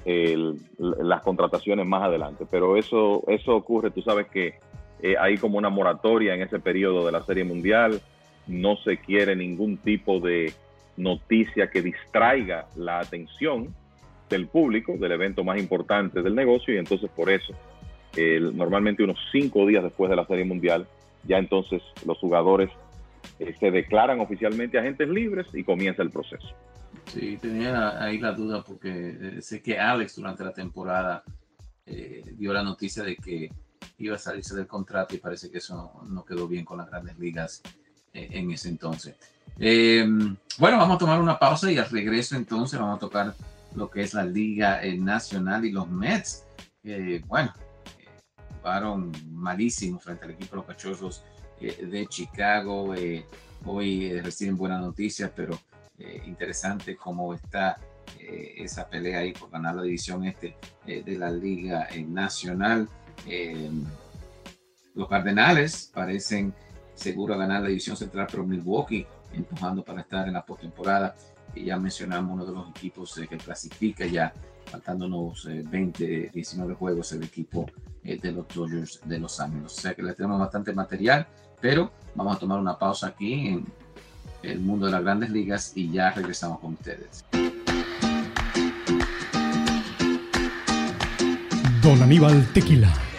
[0.04, 2.44] las contrataciones más adelante.
[2.50, 4.58] Pero eso, eso ocurre, tú sabes que
[5.02, 8.00] eh, hay como una moratoria en ese periodo de la Serie Mundial,
[8.46, 10.54] no se quiere ningún tipo de
[10.96, 13.74] noticia que distraiga la atención
[14.30, 17.52] del público, del evento más importante del negocio, y entonces por eso,
[18.54, 20.86] normalmente unos cinco días después de la Serie Mundial,
[21.24, 22.70] ya entonces los jugadores
[23.40, 26.48] eh, se declaran oficialmente agentes libres y comienza el proceso.
[27.06, 31.24] Sí, tenía ahí la duda porque eh, sé que Alex durante la temporada
[32.38, 33.50] dio la noticia de que
[33.98, 37.18] iba a salirse del contrato y parece que eso no quedó bien con las grandes
[37.18, 37.62] ligas
[38.12, 39.16] eh, en ese entonces.
[39.56, 43.34] bueno, vamos a tomar una pausa y al regreso entonces vamos a tocar
[43.74, 46.44] lo que es la Liga Nacional y los Mets.
[47.26, 47.52] bueno,
[48.58, 51.24] jugaron malísimo frente al equipo de los Cachorros
[51.60, 52.94] de Chicago.
[53.64, 55.58] hoy reciben buenas noticias, pero
[55.98, 57.76] eh, interesante cómo está
[58.18, 62.88] eh, esa pelea ahí por ganar la división este eh, de la Liga Nacional.
[64.94, 66.52] Los Cardenales parecen
[66.94, 71.14] seguros ganar la división central, pero Milwaukee empujando para estar en la postemporada.
[71.54, 74.32] Y ya mencionamos uno de los equipos que clasifica ya,
[74.66, 77.66] faltándonos 20, 19 juegos, el equipo
[78.02, 79.66] de los Dodgers de Los Ángeles.
[79.66, 81.26] O sea que le tenemos bastante material,
[81.60, 83.66] pero vamos a tomar una pausa aquí en
[84.42, 87.24] el mundo de las grandes ligas y ya regresamos con ustedes.
[91.82, 93.11] Don Aníbal Tequila.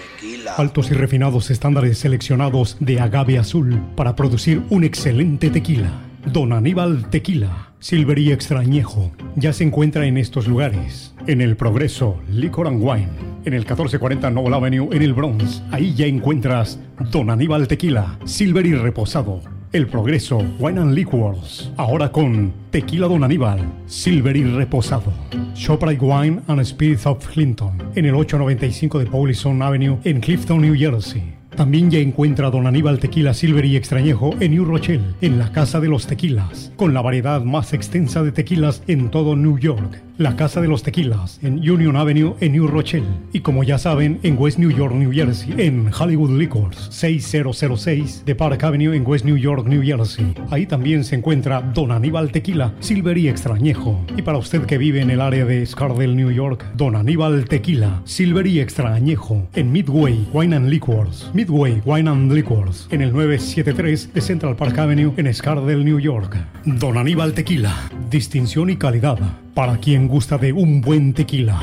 [0.58, 5.90] Altos y refinados estándares seleccionados de agave azul para producir un excelente tequila.
[6.32, 7.72] Don Aníbal Tequila.
[7.80, 9.12] Silver y extrañejo.
[9.36, 11.16] Ya se encuentra en estos lugares.
[11.26, 13.10] En el Progreso, Liquor and Wine.
[13.46, 15.64] En el 1440 Noble Avenue, en el Bronx.
[15.72, 16.80] Ahí ya encuentras
[17.12, 18.20] Don Aníbal Tequila.
[18.26, 19.42] Silver y reposado
[19.74, 21.72] el Progreso Wine and Liquors.
[21.78, 25.12] Ahora con Tequila Don Aníbal, Silver y Reposado.
[25.56, 27.72] Shoprite Wine and Spirits of Clinton.
[27.96, 31.43] En el 895 de Paulison Avenue en Clifton, New Jersey.
[31.56, 35.80] También ya encuentra Don Aníbal Tequila Silver y Extrañejo en New Rochelle, en la Casa
[35.80, 40.36] de los Tequilas, con la variedad más extensa de tequilas en todo New York la
[40.36, 43.08] Casa de los Tequilas, en Union Avenue, en New Rochelle.
[43.32, 48.36] Y como ya saben, en West New York, New Jersey, en Hollywood Liquors, 6006 de
[48.36, 50.36] Park Avenue, en West New York, New Jersey.
[50.52, 54.06] Ahí también se encuentra Don Aníbal Tequila, Silver y Extrañejo.
[54.16, 58.02] Y para usted que vive en el área de Scardell, New York, Don Aníbal Tequila,
[58.06, 61.32] Silver y Extrañejo, en Midway Wine and Liquors.
[61.44, 66.38] Midway Wine and Liquors, en el 973 de Central Park Avenue, en Scardell, New York.
[66.64, 69.20] Don Aníbal Tequila, distinción y calidad
[69.54, 71.62] para quien gusta de un buen tequila.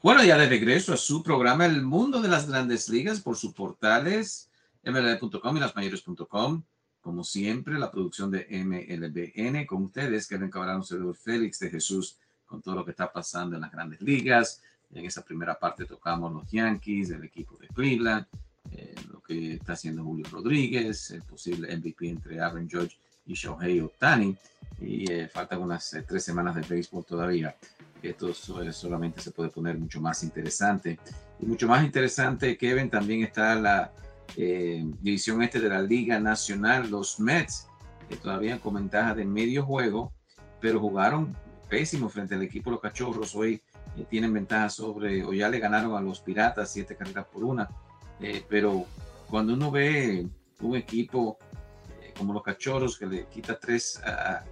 [0.00, 3.52] Bueno, ya de regreso a su programa El Mundo de las Grandes Ligas por sus
[3.52, 4.48] portales
[4.84, 6.62] mlb.com y lasmayores.com.
[7.00, 12.16] Como siempre, la producción de MLBN con ustedes, que Cabral, un servidor Félix de Jesús,
[12.46, 14.62] con todo lo que está pasando en las grandes ligas.
[14.92, 18.26] En esa primera parte tocamos los Yankees, el equipo de Cleveland,
[18.72, 23.80] eh, lo que está haciendo Julio Rodríguez, el posible MVP entre Aaron Judge y Shohei
[23.80, 24.36] Otani.
[24.80, 27.54] Y eh, faltan unas eh, tres semanas de béisbol todavía.
[28.02, 30.98] Esto solamente se puede poner mucho más interesante.
[31.38, 33.92] Y mucho más interesante, Kevin, también está la
[34.36, 37.68] eh, división este de la Liga Nacional, los Mets,
[38.08, 40.12] que todavía con ventaja de medio juego,
[40.60, 41.36] pero jugaron
[41.68, 43.34] pésimo frente al equipo de los Cachorros.
[43.34, 43.62] Hoy
[44.04, 47.68] tienen ventaja sobre, o ya le ganaron a los Piratas siete carreras por una.
[48.48, 48.84] pero
[49.28, 50.26] cuando uno ve
[50.60, 51.38] un equipo
[52.20, 54.44] como los cachorros, que le quita tres a,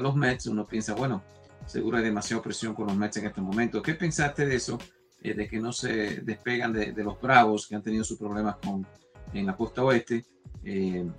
[0.00, 1.22] los Mets, uno piensa, bueno,
[1.66, 3.82] seguro hay demasiada presión con los Mets en este momento.
[3.82, 4.78] ¿Qué pensaste de eso?
[5.20, 8.86] Eh, de que no se despegan de, los Bravos, que han tenido sus problemas con,
[9.32, 10.24] en la costa oeste,
[10.62, 11.10] eh,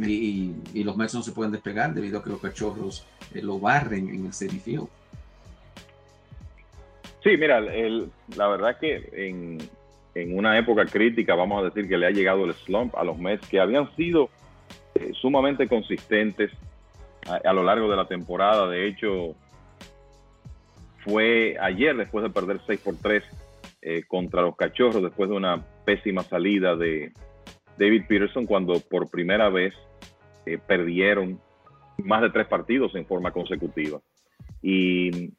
[0.00, 4.08] y, los Mets no se pueden despegar debido a que los cachorros eh, lo barren
[4.08, 4.88] en el Field.
[7.22, 9.58] Sí, mira, la verdad que en,
[10.14, 13.18] en una época crítica, vamos a decir que le ha llegado el slump a los
[13.18, 14.30] Mets, que habían sido
[14.94, 16.50] eh, sumamente consistentes
[17.44, 18.68] a, lo largo de la temporada.
[18.68, 19.34] De hecho,
[21.04, 23.22] fue ayer después de perder 6 por 3
[23.82, 27.12] eh, contra los Cachorros, después de una pésima salida de
[27.78, 29.74] David Peterson, cuando por primera vez
[30.46, 31.40] eh, perdieron
[31.98, 34.00] más de tres partidos en forma consecutiva.
[34.62, 35.32] Y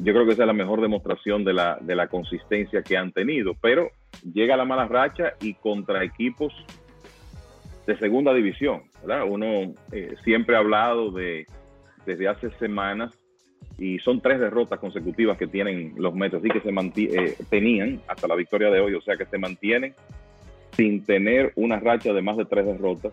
[0.00, 3.12] yo creo que esa es la mejor demostración de la, de la consistencia que han
[3.12, 3.54] tenido.
[3.60, 3.90] Pero
[4.32, 6.52] llega la mala racha y contra equipos
[7.86, 8.82] de segunda división.
[9.26, 11.46] Uno eh, siempre ha hablado de
[12.04, 13.12] desde hace semanas
[13.78, 18.26] y son tres derrotas consecutivas que tienen los Mets, así que se eh, tenían hasta
[18.26, 19.94] la victoria de hoy, o sea que se mantienen
[20.72, 23.12] sin tener una racha de más de tres derrotas,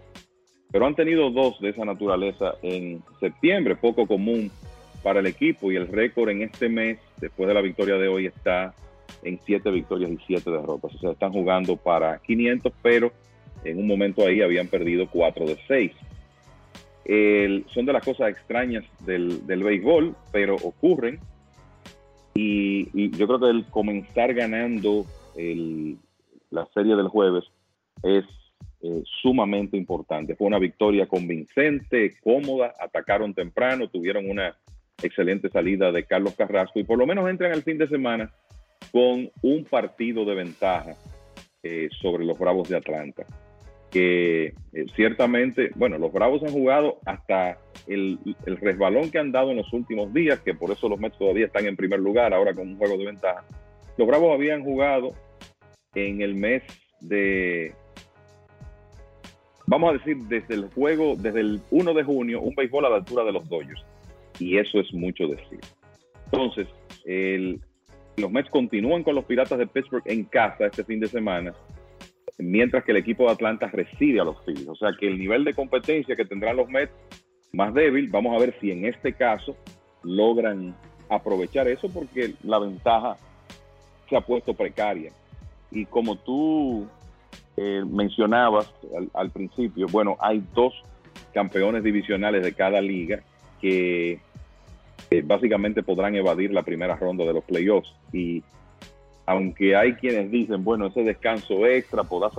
[0.71, 4.51] pero han tenido dos de esa naturaleza en septiembre, poco común
[5.05, 8.25] para el equipo y el récord en este mes, después de la victoria de hoy,
[8.25, 8.73] está
[9.21, 13.11] en siete victorias y siete derrotas, o sea, están jugando para 500, pero
[13.63, 15.91] en un momento ahí habían perdido 4 de 6.
[17.71, 21.19] son de las cosas extrañas del, del béisbol, pero ocurren.
[22.33, 25.05] Y, yo creo que el comenzar ganando
[26.49, 27.43] la serie del jueves
[28.01, 28.25] es
[28.81, 30.35] eh, sumamente importante.
[30.35, 34.55] Fue una victoria convincente, cómoda, atacaron temprano, tuvieron una
[35.01, 38.31] excelente salida de Carlos Carrasco y por lo menos entran al fin de semana
[38.91, 40.95] con un partido de ventaja
[41.63, 43.25] eh, sobre los Bravos de Atlanta
[43.95, 49.57] que eh, ciertamente, bueno, los Bravos han jugado hasta el, resbalón que han dado en
[49.57, 52.67] los últimos días, que por eso los Mets todavía están en primer lugar, ahora con
[52.67, 53.45] un juego de ventaja.
[53.97, 55.13] Los Bravos habían jugado
[55.93, 56.63] en el mes
[56.99, 57.73] de,
[59.65, 62.97] vamos a decir, desde el juego, desde el 1 de junio, un béisbol a la
[62.97, 63.85] altura de los Dodgers.
[64.39, 65.59] Y eso es mucho decir.
[66.25, 66.67] Entonces,
[68.17, 71.53] los Mets continúan con los Piratas de Pittsburgh en casa este fin de semana
[72.37, 74.67] mientras que el equipo de Atlanta recibe a los Phillies.
[74.67, 76.93] O sea que el nivel de competencia que tendrán los Mets
[77.53, 79.55] más débil, vamos a ver si en este caso
[80.03, 80.75] logran
[81.09, 83.17] aprovechar eso porque la ventaja
[84.09, 85.11] se ha puesto precaria.
[85.71, 86.87] Y como tú
[87.57, 88.71] eh, mencionabas
[89.13, 90.73] al, principio, bueno, hay dos
[91.33, 93.21] campeones divisionales de cada liga
[93.65, 94.19] que
[95.23, 97.93] básicamente podrán evadir la primera ronda de los playoffs.
[98.11, 98.43] Y
[99.25, 102.29] aunque hay quienes dicen, bueno, ese descanso extra podrá,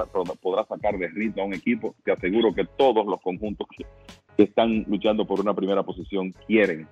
[0.41, 3.85] podrá sacar de ritmo a un equipo, te aseguro que todos los conjuntos que,
[4.37, 6.87] están luchando por una primera posición quieren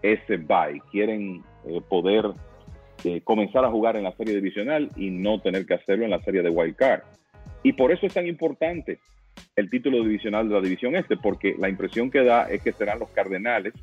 [0.00, 2.32] ese bye, quieren eh, poder
[3.04, 6.22] eh, comenzar a jugar en la serie divisional y no tener que hacerlo en la
[6.22, 7.02] serie de wild card.
[7.62, 9.00] Y por eso es tan importante
[9.58, 13.00] el título divisional de la división este, porque la impresión que da es que serán
[13.00, 13.74] los Cardenales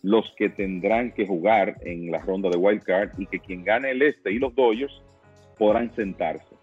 [0.00, 3.90] los que tendrán que jugar en la ronda de wild card y que quien gane
[3.90, 5.02] el este y los Dodgers
[5.58, 6.54] podrán sentarse.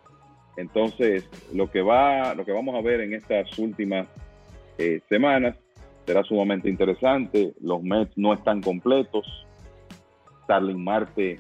[0.58, 4.08] Entonces, lo que va, lo que vamos a ver en estas últimas
[4.78, 5.56] eh, semanas
[6.06, 7.54] será sumamente interesante.
[7.62, 9.26] Los Mets no están completos.
[10.44, 11.40] Starling Marte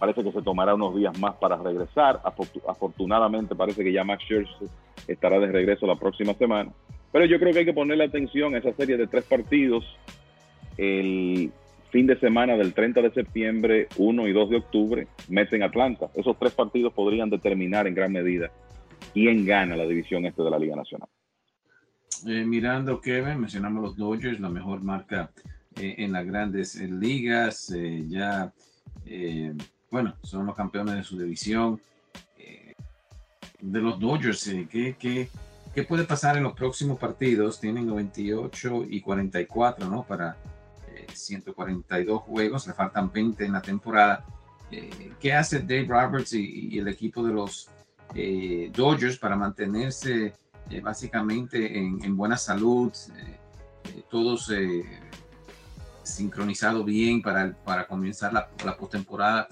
[0.00, 2.20] parece que se tomará unos días más para regresar.
[2.24, 4.68] Afortunadamente parece que ya Max Scherzer
[5.08, 6.72] estará de regreso la próxima semana.
[7.12, 9.84] Pero yo creo que hay que ponerle atención a esa serie de tres partidos
[10.78, 11.52] el
[11.90, 16.10] fin de semana del 30 de septiembre, 1 y 2 de octubre, Mets en Atlanta.
[16.14, 18.50] Esos tres partidos podrían determinar en gran medida
[19.12, 21.08] quién gana la división este de la Liga Nacional.
[22.26, 25.30] Eh, mirando, Kevin, mencionamos los Dodgers, la mejor marca
[25.78, 27.74] eh, en las grandes eh, ligas.
[28.08, 28.52] ya,
[29.90, 31.78] bueno, son los campeones de su división.
[33.62, 35.30] De los Dodgers, ¿qué, qué,
[35.74, 37.58] qué puede pasar en los próximos partidos?
[37.58, 40.02] Tienen 98 y 44, ¿no?
[40.02, 40.36] Para
[41.14, 44.24] 142 juegos, le faltan 20 en la temporada.
[44.70, 47.68] Eh, ¿Qué hace Dave Roberts y, el equipo de los
[48.14, 50.34] eh, Dodgers para mantenerse
[50.70, 52.92] eh, básicamente en, buena salud,
[54.10, 54.50] todos
[56.02, 59.48] sincronizados bien para, para comenzar la, la postemporada?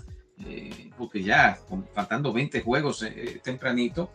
[0.97, 1.59] Porque ya
[1.93, 3.07] faltando 20 juegos
[3.43, 4.11] tempranito,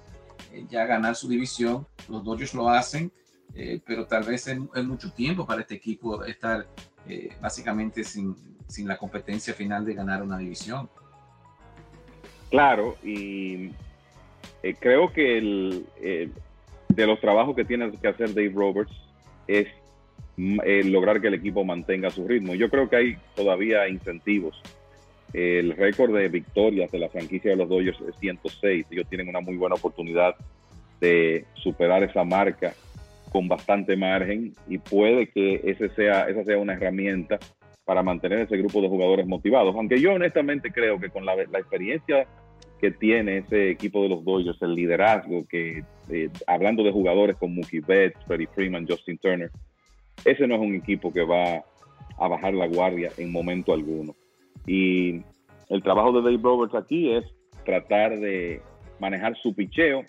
[0.69, 3.11] ya ganar su división, los Dodgers lo hacen.
[3.85, 6.65] pero tal vez es, mucho tiempo para este equipo estar
[7.07, 8.35] eh, básicamente sin,
[8.67, 10.89] sin, la competencia final de ganar una división.
[12.49, 13.71] Claro, y
[14.63, 16.29] eh, creo que el, eh,
[16.89, 18.93] de los trabajos que tiene que hacer Dave Roberts
[19.47, 19.67] es
[20.37, 22.55] lograr que el equipo mantenga su ritmo.
[22.55, 24.59] Yo creo que hay todavía incentivos.
[25.35, 28.85] El récord de victorias de la franquicia de los Dodgers es 106.
[28.89, 30.33] Ellos tienen una muy buena oportunidad
[31.01, 32.73] de superar esa marca
[33.33, 37.37] con bastante margen y puede que ese sea, esa sea una herramienta
[37.83, 39.75] para mantener ese grupo de jugadores motivados.
[39.75, 42.25] Aunque yo honestamente creo que con la, experiencia
[42.79, 47.55] que tiene ese equipo de los Dodgers, el liderazgo que, eh, hablando de jugadores como
[47.55, 49.51] Mookie Betts, Freddie Freeman, Justin Turner,
[50.23, 51.61] ese no es un equipo que va
[52.17, 54.15] a bajar la guardia en momento alguno.
[54.67, 55.21] Y
[55.69, 57.25] el trabajo de Dave Roberts aquí es
[57.65, 58.61] tratar de
[58.99, 60.03] manejar su picheo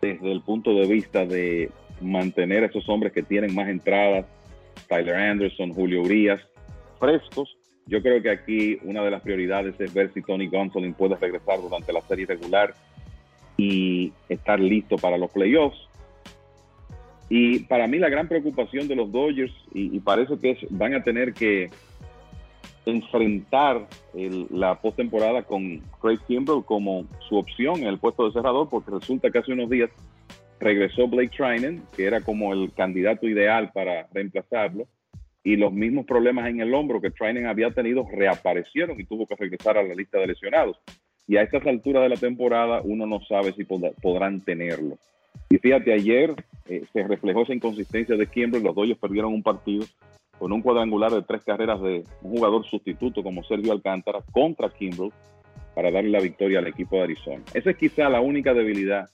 [0.00, 4.26] desde el punto de vista de mantener a esos hombres que tienen más entradas,
[4.88, 6.40] Tyler Anderson, Julio Urias,
[6.98, 7.56] frescos.
[7.86, 11.60] Yo creo que aquí una de las prioridades es ver si Tony Gonsolin puede regresar
[11.60, 12.74] durante la serie regular
[13.56, 15.88] y estar listo para los playoffs.
[17.28, 21.32] Y para mí la gran preocupación de los Dodgers, y, parece que van a tener
[21.32, 21.70] que
[22.86, 23.86] enfrentar
[24.50, 29.30] la postemporada con Craig Kimbrell como su opción en el puesto de cerrador, porque resulta
[29.30, 29.90] que hace unos días
[30.60, 34.86] regresó Blake Trinan, que era como el candidato ideal para reemplazarlo,
[35.42, 39.36] y los mismos problemas en el hombro que Trinan había tenido reaparecieron y tuvo que
[39.36, 40.78] regresar a la lista de lesionados.
[41.26, 44.98] Y a estas alturas de la temporada uno no sabe si podrán tenerlo.
[45.50, 46.34] Y fíjate, ayer
[46.66, 49.84] eh, se reflejó esa inconsistencia de Kimbrell, los Dodgers perdieron un partido
[50.38, 55.12] con un cuadrangular de tres carreras de un jugador sustituto como Sergio Alcántara contra Kimbrell
[55.74, 57.42] para darle la victoria al equipo de Arizona.
[57.52, 59.08] Esa es quizá la única debilidad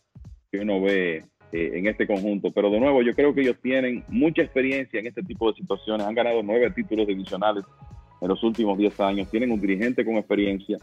[0.51, 4.05] que uno ve eh, en este conjunto, pero de nuevo yo creo que ellos tienen
[4.09, 7.65] mucha experiencia en este tipo de situaciones, han ganado nueve títulos divisionales
[8.21, 10.77] en los últimos diez años, tienen un dirigente con experiencia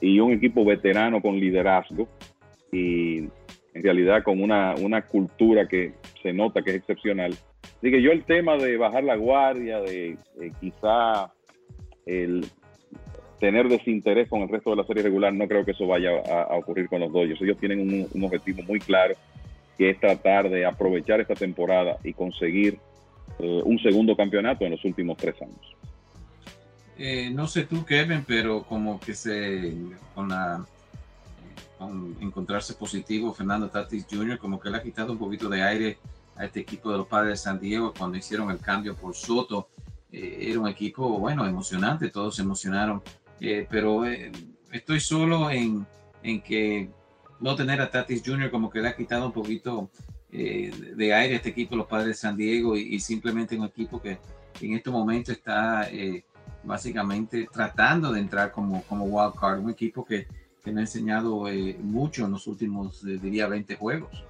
[0.00, 2.08] y un equipo veterano con liderazgo
[2.70, 3.18] y
[3.74, 7.34] en realidad con una, una cultura que se nota que es excepcional
[7.78, 11.32] Así que yo el tema de bajar la guardia, de eh, quizá
[12.06, 12.46] el
[13.38, 16.56] tener desinterés con el resto de la serie regular, no creo que eso vaya a,
[16.56, 17.40] ocurrir con los Dodgers.
[17.42, 19.14] Ellos tienen un, objetivo muy claro,
[19.76, 22.78] que es tratar de aprovechar esta temporada y conseguir
[23.38, 25.76] eh, un segundo campeonato en los últimos tres años.
[26.98, 29.74] Eh, no sé tú, Kevin, pero como que se
[30.14, 30.64] con la
[31.76, 35.98] con encontrarse positivo Fernando Tatis Jr., como que le ha quitado un poquito de aire
[36.36, 39.68] a este equipo de los padres de San Diego cuando hicieron el cambio por Soto.
[40.12, 43.02] Eh, era un equipo, bueno, emocionante, todos se emocionaron,
[43.40, 44.30] eh, pero eh,
[44.70, 45.86] estoy solo en,
[46.22, 46.88] en, que
[47.40, 48.50] no tener a Tatis Jr.
[48.50, 49.90] como que le ha quitado un poquito
[50.28, 54.18] de aire a este equipo, los padres de San Diego, y, simplemente un equipo que
[54.60, 56.24] en este momento está eh,
[56.64, 60.26] básicamente tratando de entrar como, como wild card, un equipo que,
[60.62, 64.24] que me ha enseñado eh, mucho en los últimos, diría, 20 juegos.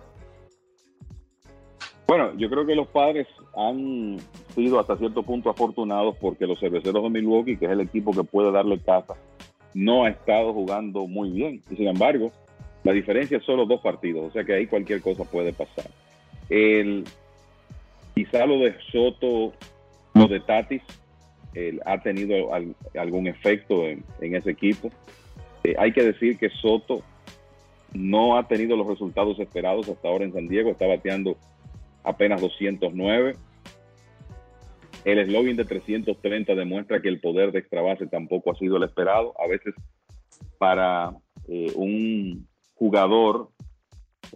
[2.06, 3.26] Bueno, yo creo que los padres
[3.56, 4.18] han
[4.54, 8.22] sido hasta cierto punto afortunados porque los cerveceros de Milwaukee, que es el equipo que
[8.22, 9.14] puede darle casa,
[9.74, 11.62] no ha estado jugando muy bien.
[11.68, 12.30] Y sin embargo,
[12.84, 15.90] la diferencia es solo dos partidos, o sea que ahí cualquier cosa puede pasar.
[16.48, 17.04] El,
[18.14, 19.52] quizá lo de Soto,
[20.14, 20.82] lo de Tatis,
[21.84, 22.50] ha tenido
[22.94, 24.90] algún efecto en, ese equipo.
[25.64, 27.02] Eh, hay que decir que Soto
[27.92, 31.36] no ha tenido los resultados esperados hasta ahora en San Diego, está bateando
[32.06, 33.36] apenas 209.
[35.04, 38.84] El eslogan de 330 demuestra que el poder de extra base tampoco ha sido el
[38.84, 39.34] esperado.
[39.40, 39.74] A veces
[40.58, 41.12] para
[41.48, 43.50] eh, un jugador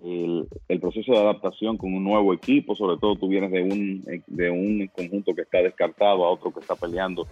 [0.05, 4.51] el, proceso de adaptación con un nuevo equipo, sobre todo tú vienes de un, de
[4.51, 7.27] un conjunto que está descartado a otro que está peleando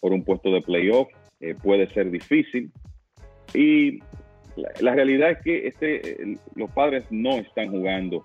[0.00, 1.08] por un puesto de playoff,
[1.40, 2.70] eh, puede ser difícil.
[3.54, 4.00] Y
[4.80, 8.24] la, realidad es que este, los padres no están jugando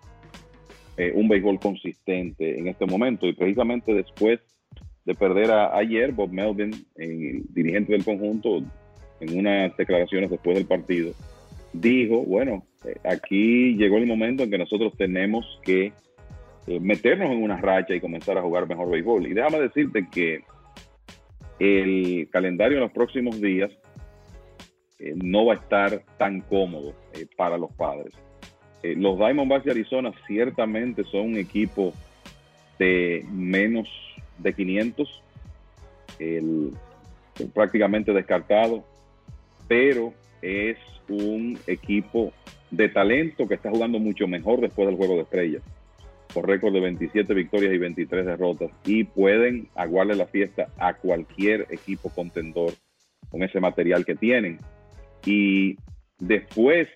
[0.97, 4.39] eh, un béisbol consistente en este momento y precisamente después
[5.05, 8.61] de perder ayer Bob Melvin, el dirigente del conjunto,
[9.19, 11.13] en unas declaraciones después del partido,
[11.73, 15.93] dijo, bueno, eh, aquí llegó el momento en que nosotros tenemos que
[16.67, 19.27] eh, meternos en una racha y comenzar a jugar mejor béisbol.
[19.27, 20.41] Y déjame decirte que
[21.59, 23.71] el calendario en los próximos días
[24.99, 26.93] eh, no va a estar tan cómodo
[27.35, 28.13] para los padres.
[28.83, 31.93] Los Diamondbacks de Arizona ciertamente son un equipo
[32.79, 33.89] de menos
[34.37, 35.23] de 500,
[37.53, 38.83] prácticamente descartado,
[39.67, 40.77] pero es
[41.09, 42.33] un equipo
[42.71, 45.63] de talento que está jugando mucho mejor después del juego de estrellas,
[46.33, 51.67] con récord de 27 victorias y 23 derrotas, y pueden aguarle la fiesta a cualquier
[51.69, 52.73] equipo contendor
[53.29, 54.59] con ese material que tienen.
[55.25, 55.77] Y
[56.19, 56.87] después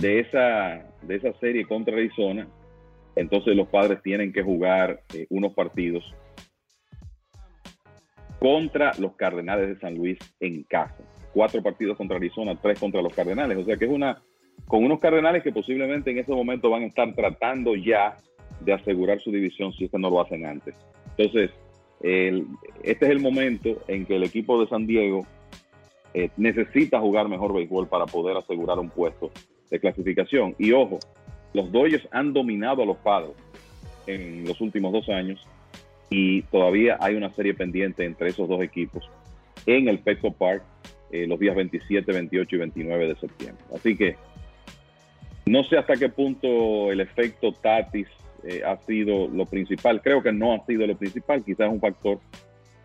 [0.00, 2.48] de esa, de esa serie contra Arizona,
[3.16, 6.04] entonces los padres tienen que jugar eh, unos partidos
[8.38, 13.14] contra los Cardenales de San Luis en casa cuatro partidos contra Arizona, tres contra los
[13.14, 13.58] Cardenales.
[13.58, 14.22] O sea que es una,
[14.66, 18.16] con unos Cardenales que posiblemente en ese momento van a estar tratando ya
[18.60, 20.74] de asegurar su división si es que no lo hacen antes.
[21.16, 21.50] Entonces,
[22.02, 25.26] este es el momento en que el equipo de San Diego
[26.14, 29.30] eh, necesita jugar mejor béisbol para poder asegurar un puesto
[29.70, 30.54] de clasificación.
[30.58, 30.98] Y ojo,
[31.54, 33.32] los Dodgers han dominado a los padres
[34.06, 35.46] en los últimos dos años
[36.08, 39.08] y todavía hay una serie pendiente entre esos dos equipos
[39.66, 40.62] en el Petco Park
[41.12, 43.64] eh, los días 27, 28 y 29 de septiembre.
[43.74, 44.16] Así que
[45.46, 48.06] no sé hasta qué punto el efecto Tatis
[48.44, 50.00] eh, ha sido lo principal.
[50.02, 52.20] Creo que no ha sido lo principal, quizás un factor,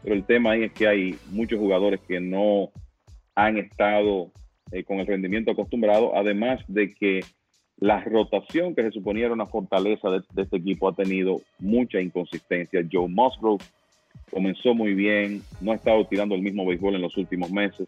[0.01, 2.71] pero el tema ahí es que hay muchos jugadores que no
[3.35, 4.31] han estado
[4.71, 7.21] eh, con el rendimiento acostumbrado, además de que
[7.77, 11.99] la rotación que se suponía era una fortaleza de, de este equipo ha tenido mucha
[11.99, 12.85] inconsistencia.
[12.89, 13.63] Joe Musgrove
[14.31, 17.87] comenzó muy bien, no ha estado tirando el mismo béisbol en los últimos meses.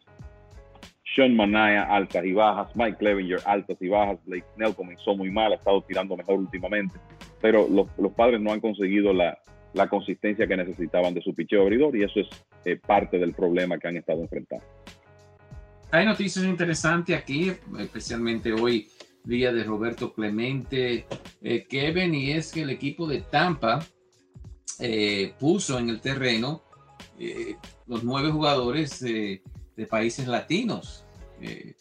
[1.15, 2.75] Sean Manaya, altas y bajas.
[2.75, 4.19] Mike Clevenger, altas y bajas.
[4.25, 6.95] Blake Snell comenzó muy mal, ha estado tirando mejor últimamente.
[7.41, 9.37] Pero los, padres no han conseguido la,
[9.89, 12.27] consistencia que necesitaban de su picheo abridor y eso es
[12.65, 14.65] eh, parte del problema que han estado enfrentando.
[15.91, 18.89] Hay noticias interesantes aquí, especialmente hoy,
[19.23, 21.05] día de Roberto Clemente,
[21.41, 23.85] eh, Kevin, y es que el equipo de Tampa
[24.79, 26.63] eh, puso en el terreno
[27.87, 29.41] los nueve jugadores de
[29.89, 31.03] países latinos.
[31.41, 31.75] Eh,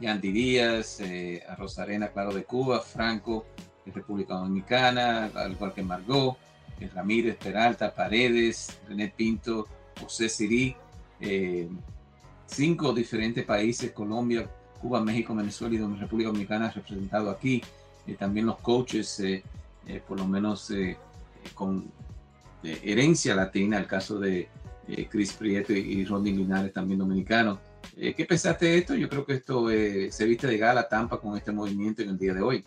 [0.00, 3.46] Yandy Díaz, eh, a Rosarena, claro, de Cuba, Franco,
[3.84, 6.36] de República Dominicana, al igual que Margot,
[6.80, 9.66] eh, Ramírez, Peralta, Paredes, René Pinto,
[10.00, 10.76] José Sirí,
[11.20, 11.68] eh,
[12.48, 14.48] cinco diferentes países, Colombia,
[14.80, 17.62] Cuba, México, Venezuela y República Dominicana representado aquí,
[18.18, 19.22] también los coaches,
[20.06, 20.72] por lo menos
[21.54, 21.90] con
[22.62, 24.48] herencia latina, el caso de
[25.10, 27.60] Chris Prieto y, y Rodney Linares, también dominicano.
[27.96, 28.94] Eh, ¿Qué pensaste de esto?
[28.94, 32.18] Yo creo que esto eh, se viste de gala Tampa con este movimiento en el
[32.18, 32.64] día de hoy.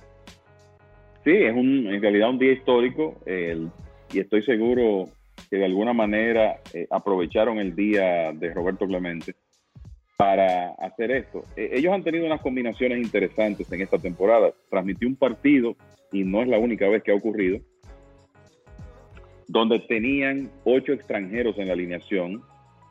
[1.23, 3.19] Sí, es un, en realidad un día histórico
[4.11, 5.09] y estoy seguro
[5.49, 9.35] que de alguna manera eh, aprovecharon el día de Roberto Clemente
[10.21, 11.43] para hacer esto.
[11.55, 14.53] ellos han tenido unas combinaciones interesantes en esta temporada.
[14.69, 15.75] Transmitió un partido,
[16.11, 17.59] y no es la única vez que ha ocurrido,
[19.47, 22.43] donde tenían ocho extranjeros en la alineación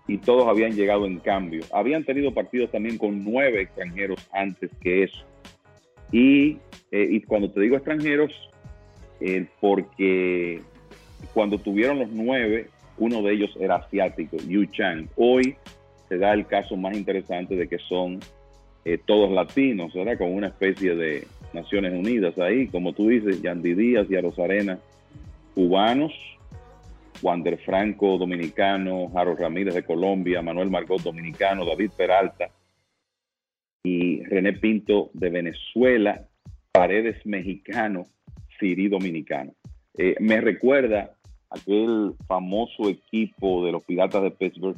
[0.09, 1.62] y todos habían llegado en cambio.
[1.72, 5.24] Habían tenido partidos también con nueve extranjeros antes que eso.
[6.11, 6.59] Y,
[6.91, 8.33] eh, cuando te digo extranjeros,
[9.20, 10.62] eh, porque
[11.33, 15.07] cuando tuvieron los nueve, uno de ellos era asiático, Yu Chang.
[15.14, 15.55] Hoy
[16.11, 18.18] se da el caso más interesante de que son
[18.84, 20.18] eh, todos latinos, ¿verdad?
[20.18, 24.80] Con una especie de Naciones Unidas ahí, como tú dices, Yandy Díaz y Arena,
[25.54, 26.12] cubanos,
[27.22, 32.50] Wander Franco, dominicano, Jaro Ramírez de Colombia, Manuel Margot, dominicano, David Peralta
[33.84, 36.26] y René Pinto de Venezuela,
[36.72, 38.04] Paredes mexicano,
[38.58, 39.52] Siri dominicano.
[39.96, 41.12] Eh, me recuerda
[41.50, 44.76] aquel famoso equipo de los Piratas de Pittsburgh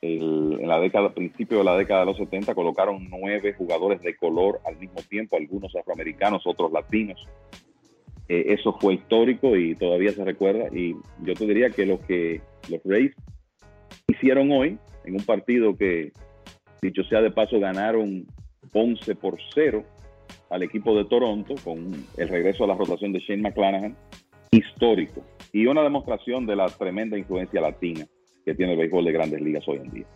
[0.00, 4.60] en la década, principio de la década de los 70, colocaron nueve jugadores de color
[4.64, 7.26] al mismo tiempo, algunos afroamericanos, otros latinos.
[8.28, 10.68] Eh, eso fue histórico y todavía se recuerda.
[10.72, 13.12] Y yo te diría que lo que los Rays
[14.06, 16.12] hicieron hoy, en un partido que,
[16.80, 18.26] dicho sea de paso, ganaron
[18.72, 19.82] 11 por 0
[20.50, 23.96] al equipo de Toronto con el regreso a la rotación de Shane McClanahan,
[24.50, 25.24] histórico.
[25.52, 28.06] Y una demostración de la tremenda influencia latina
[28.48, 30.06] que tiene el béisbol de grandes ligas hoy en día.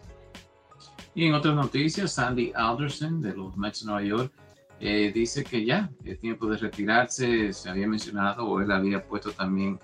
[1.15, 4.33] Y en otras noticias, Sandy Alderson de los Mets de Nueva York
[4.81, 7.53] eh, dice que ya es tiempo de retirarse.
[7.53, 9.79] Se había mencionado o él había puesto también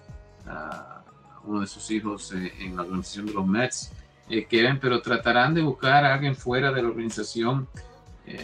[0.46, 1.04] a
[1.44, 3.92] uno de sus hijos eh, en la organización de los Mets,
[4.30, 7.68] eh, Kevin, pero tratarán de buscar a alguien fuera de la organización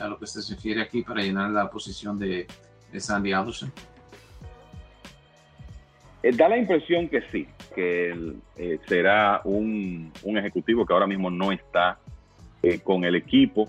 [0.00, 2.46] a lo que se refiere aquí para llenar la posición de,
[2.92, 3.72] de Sandy Alderson.
[6.32, 8.14] Da la impresión que sí, que
[8.56, 11.98] eh, será un, ejecutivo que ahora mismo no está
[12.62, 13.68] eh, con el equipo.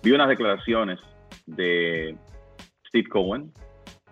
[0.00, 1.00] Vi unas declaraciones
[1.44, 2.14] de
[2.86, 3.50] Steve Cohen,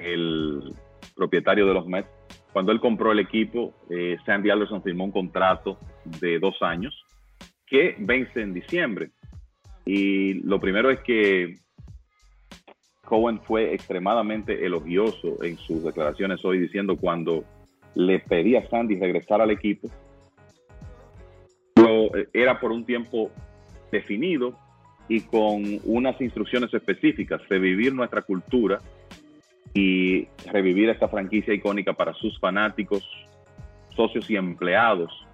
[0.01, 0.75] el
[1.15, 2.09] propietario de los Mets.
[2.53, 7.07] Cuando él compró el equipo, eh, Sandy Alderson firmó un contrato de dos años
[7.69, 9.11] que vence en diciembre.
[9.87, 11.55] Y lo primero es que
[13.11, 17.45] Cohen fue extremadamente elogioso en sus declaraciones hoy, diciendo cuando
[17.97, 19.89] le pedía a Sandy regresar al equipo.
[21.75, 23.33] Eh, era por un tiempo
[23.91, 24.57] definido
[25.09, 28.79] y con unas instrucciones específicas, revivir nuestra cultura
[29.75, 33.05] y revivir esta franquicia icónica para sus fanáticos,
[33.97, 35.27] socios y empleados.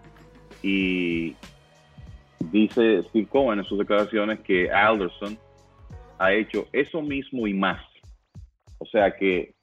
[0.62, 1.34] Y
[2.40, 5.38] dice Steve Cohen en sus declaraciones que Alderson
[6.18, 7.80] ha hecho eso mismo y más.
[8.78, 9.54] O sea que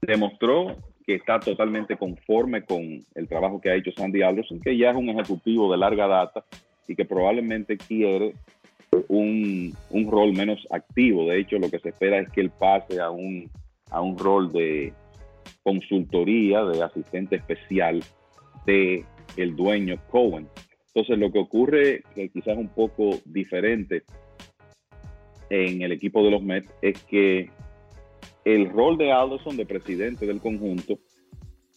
[0.00, 0.76] demostró
[1.06, 4.96] que está totalmente conforme con el trabajo que ha hecho Sandy Alderson, que ya es
[4.96, 6.44] un ejecutivo de larga data
[6.88, 8.34] y que probablemente quiere
[9.08, 11.28] un, un, rol menos activo.
[11.28, 13.50] De hecho, lo que se espera es que él pase a un,
[13.90, 14.92] a un rol de
[15.62, 18.02] consultoría, de asistente especial
[18.66, 19.04] de
[19.36, 20.48] el dueño Cohen.
[20.88, 24.04] Entonces, lo que ocurre, que quizás un poco diferente
[25.54, 27.48] en el equipo de los Mets, es que
[28.44, 30.98] el rol de Alderson de presidente del conjunto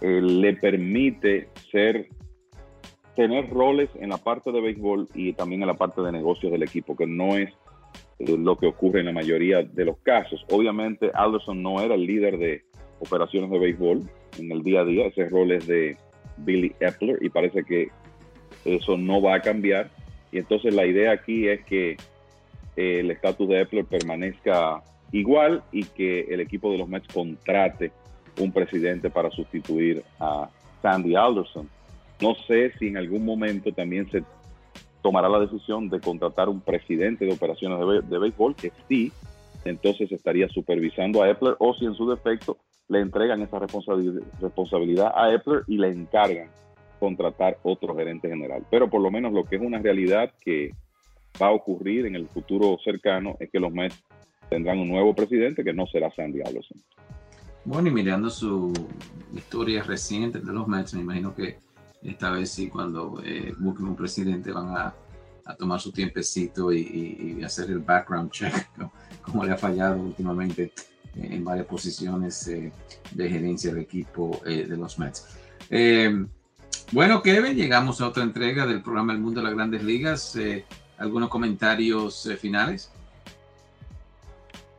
[0.01, 2.09] eh, le permite ser
[3.15, 6.63] tener roles en la parte de béisbol y también en la parte de negocios del
[6.63, 7.49] equipo, que no es
[8.19, 10.43] eh, lo que ocurre en la mayoría de los casos.
[10.49, 12.63] Obviamente Alderson no era el líder de
[12.99, 14.09] operaciones de béisbol
[14.39, 15.97] en el día a día, ese rol es de
[16.37, 17.89] Billy Epler y parece que
[18.65, 19.91] eso no va a cambiar.
[20.31, 21.95] Y entonces la idea aquí es que
[22.77, 27.91] el estatus de Epler permanezca igual y que el equipo de los Mets contrate
[28.39, 30.47] un presidente para sustituir a
[30.81, 31.67] Sandy Alderson.
[32.21, 34.23] No sé si en algún momento también se
[35.01, 39.11] tomará la decisión de contratar un presidente de operaciones de, béisbol, que sí,
[39.65, 42.57] entonces estaría supervisando a Epler, o si en su defecto
[42.89, 46.49] le entregan esa responsabilidad a Epler y le encargan
[46.99, 48.65] contratar otro gerente general.
[48.69, 50.71] Pero por lo menos lo que es una realidad que
[51.41, 54.03] va a ocurrir en el futuro cercano es que los Mets
[54.49, 56.81] tendrán un nuevo presidente que no será Sandy Alderson.
[57.65, 58.73] Bueno, y mirando su
[59.35, 61.57] historia reciente de los Mets, me imagino que
[62.01, 64.93] esta vez sí, cuando eh, busquen un presidente, van a,
[65.57, 68.53] tomar su tiempecito y, hacer el background check,
[69.21, 70.73] como le ha fallado últimamente
[71.15, 72.71] en varias posiciones eh,
[73.11, 75.25] de gerencia del equipo eh, de los Mets.
[76.91, 80.37] bueno, Kevin, llegamos a otra entrega del programa El Mundo de las Grandes Ligas.
[80.97, 82.91] ¿Algunos comentarios finales?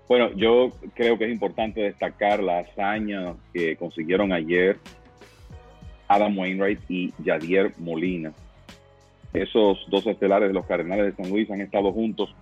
[0.09, 4.79] Bueno, yo creo que es importante destacar la hazaña que consiguieron ayer
[6.09, 8.33] Adam Wainwright y Yadier Molina.
[9.33, 12.35] Esos dos estelares de los Cardenales de San Luis han estado juntos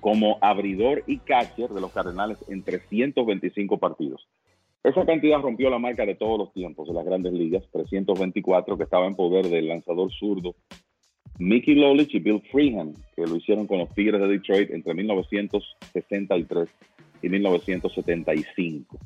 [0.00, 4.26] como abridor y catcher de los Cardenales en 325 partidos.
[4.82, 8.82] Esa cantidad rompió la marca de todos los tiempos de las grandes ligas, 324, que
[8.82, 10.56] estaba en poder del lanzador zurdo
[11.42, 16.68] Mickey Lolich y Bill Freehan, que lo hicieron con los Tigres de Detroit entre 1963
[17.20, 18.98] y 1975.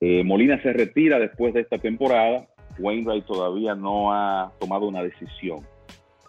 [0.00, 2.48] Eh, Molina se retira después de esta temporada.
[2.78, 5.58] Wainwright todavía no ha tomado una decisión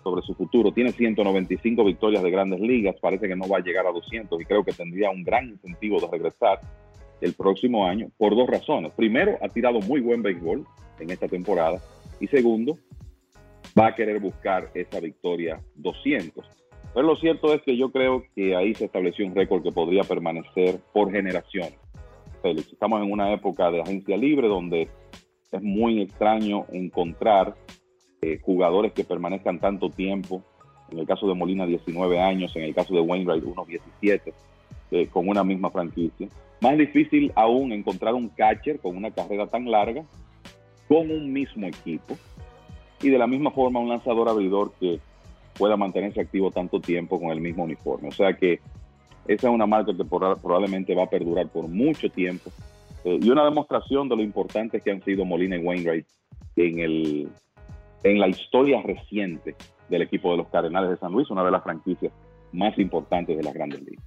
[0.04, 0.74] sobre su futuro.
[0.74, 4.44] Tiene 195 victorias de grandes ligas, parece que no va a llegar a 200 y
[4.44, 6.60] creo que tendría un gran incentivo de regresar
[7.22, 8.92] el próximo año por dos razones.
[8.98, 10.66] Primero, ha tirado muy buen béisbol
[11.00, 11.80] en esta temporada
[12.20, 12.78] y segundo,
[13.80, 16.46] va a querer buscar esa victoria 200.
[16.94, 20.04] Pero lo cierto es que yo creo que ahí se estableció un récord que podría
[20.04, 21.78] permanecer por generaciones.
[22.42, 24.90] Félix, estamos en una época de agencia libre donde
[25.52, 27.56] es muy extraño encontrar
[28.22, 30.44] eh, jugadores que permanezcan tanto tiempo.
[30.92, 32.56] En el caso de Molina, 19 años.
[32.56, 34.34] En el caso de Wainwright, unos 17,
[34.92, 36.28] eh, con una misma franquicia.
[36.62, 40.04] Más difícil aún encontrar un catcher con una carrera tan larga
[40.88, 42.18] con un mismo equipo.
[43.02, 45.00] Y de la misma forma, un lanzador abridor que
[45.58, 48.10] pueda mantenerse activo tanto tiempo con el mismo uniforme.
[48.10, 48.60] O sea que
[49.28, 52.50] esa es una marca que probablemente va a perdurar por mucho tiempo.
[53.04, 56.06] Eh, y una demostración de lo importante que han sido Molina y Wainwright
[56.56, 57.30] en el,
[58.04, 59.56] en la historia reciente
[59.90, 62.12] del equipo de los Cardenales de San Luis, una de las franquicias
[62.52, 64.06] más importantes de las grandes ligas.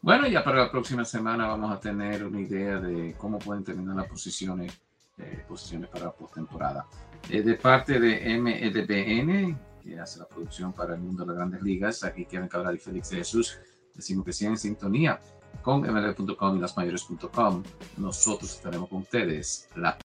[0.00, 3.96] Bueno, ya para la próxima semana vamos a tener una idea de cómo pueden terminar
[3.96, 4.80] las posiciones,
[5.18, 6.86] eh, posiciones para postemporada.
[7.28, 11.62] Eh, de parte de MLBN, que hace la producción para el mundo de las grandes
[11.62, 13.58] ligas, aquí Kevin Cabral y Félix de Jesús,
[13.94, 15.20] decimos que sigan en sintonía
[15.62, 17.62] con mlb.com y lasmayores.com.
[17.96, 19.98] Nosotros estaremos con ustedes la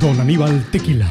[0.00, 1.10] Don Aníbal Tequila.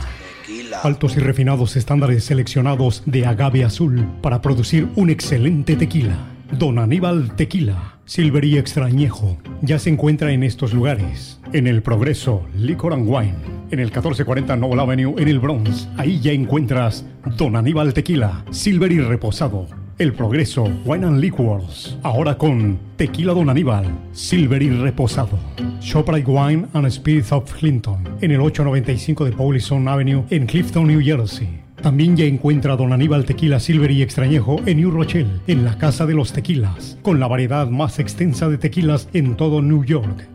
[0.84, 6.16] Altos y refinados estándares seleccionados de agave azul para producir un excelente tequila.
[6.52, 7.95] Don Aníbal Tequila.
[8.06, 9.38] Silvería Extrañejo.
[9.62, 11.40] Ya se encuentra en estos lugares.
[11.54, 13.36] En el Progreso, Liquor and Wine.
[13.72, 15.88] En el 1440 Noble Avenue, en el Bronx.
[15.98, 17.06] Ahí ya encuentras
[17.38, 18.46] Don Aníbal Tequila.
[18.52, 21.98] Silver y reposado el Progreso, Wine and Liquors.
[22.04, 25.40] Ahora con Tequila Don Aníbal, Silver y Reposado.
[25.80, 28.04] Shoprite Wine and Spirits of Clinton.
[28.22, 31.65] En el 895 de Paulison Avenue en Clifton, New Jersey.
[31.86, 36.08] También ya encuentra Don Aníbal Tequila Silver y Extrañejo en New Rochelle, en la Casa
[36.08, 40.35] de los Tequilas, con la variedad más extensa de tequilas en todo New York.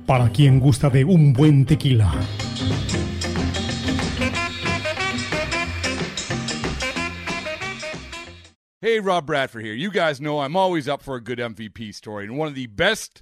[0.05, 2.11] para quien gusta de un buen tequila.
[8.81, 9.73] Hey, Rob Bradford here.
[9.73, 12.65] You guys know I'm always up for a good MVP story, and one of the
[12.65, 13.21] best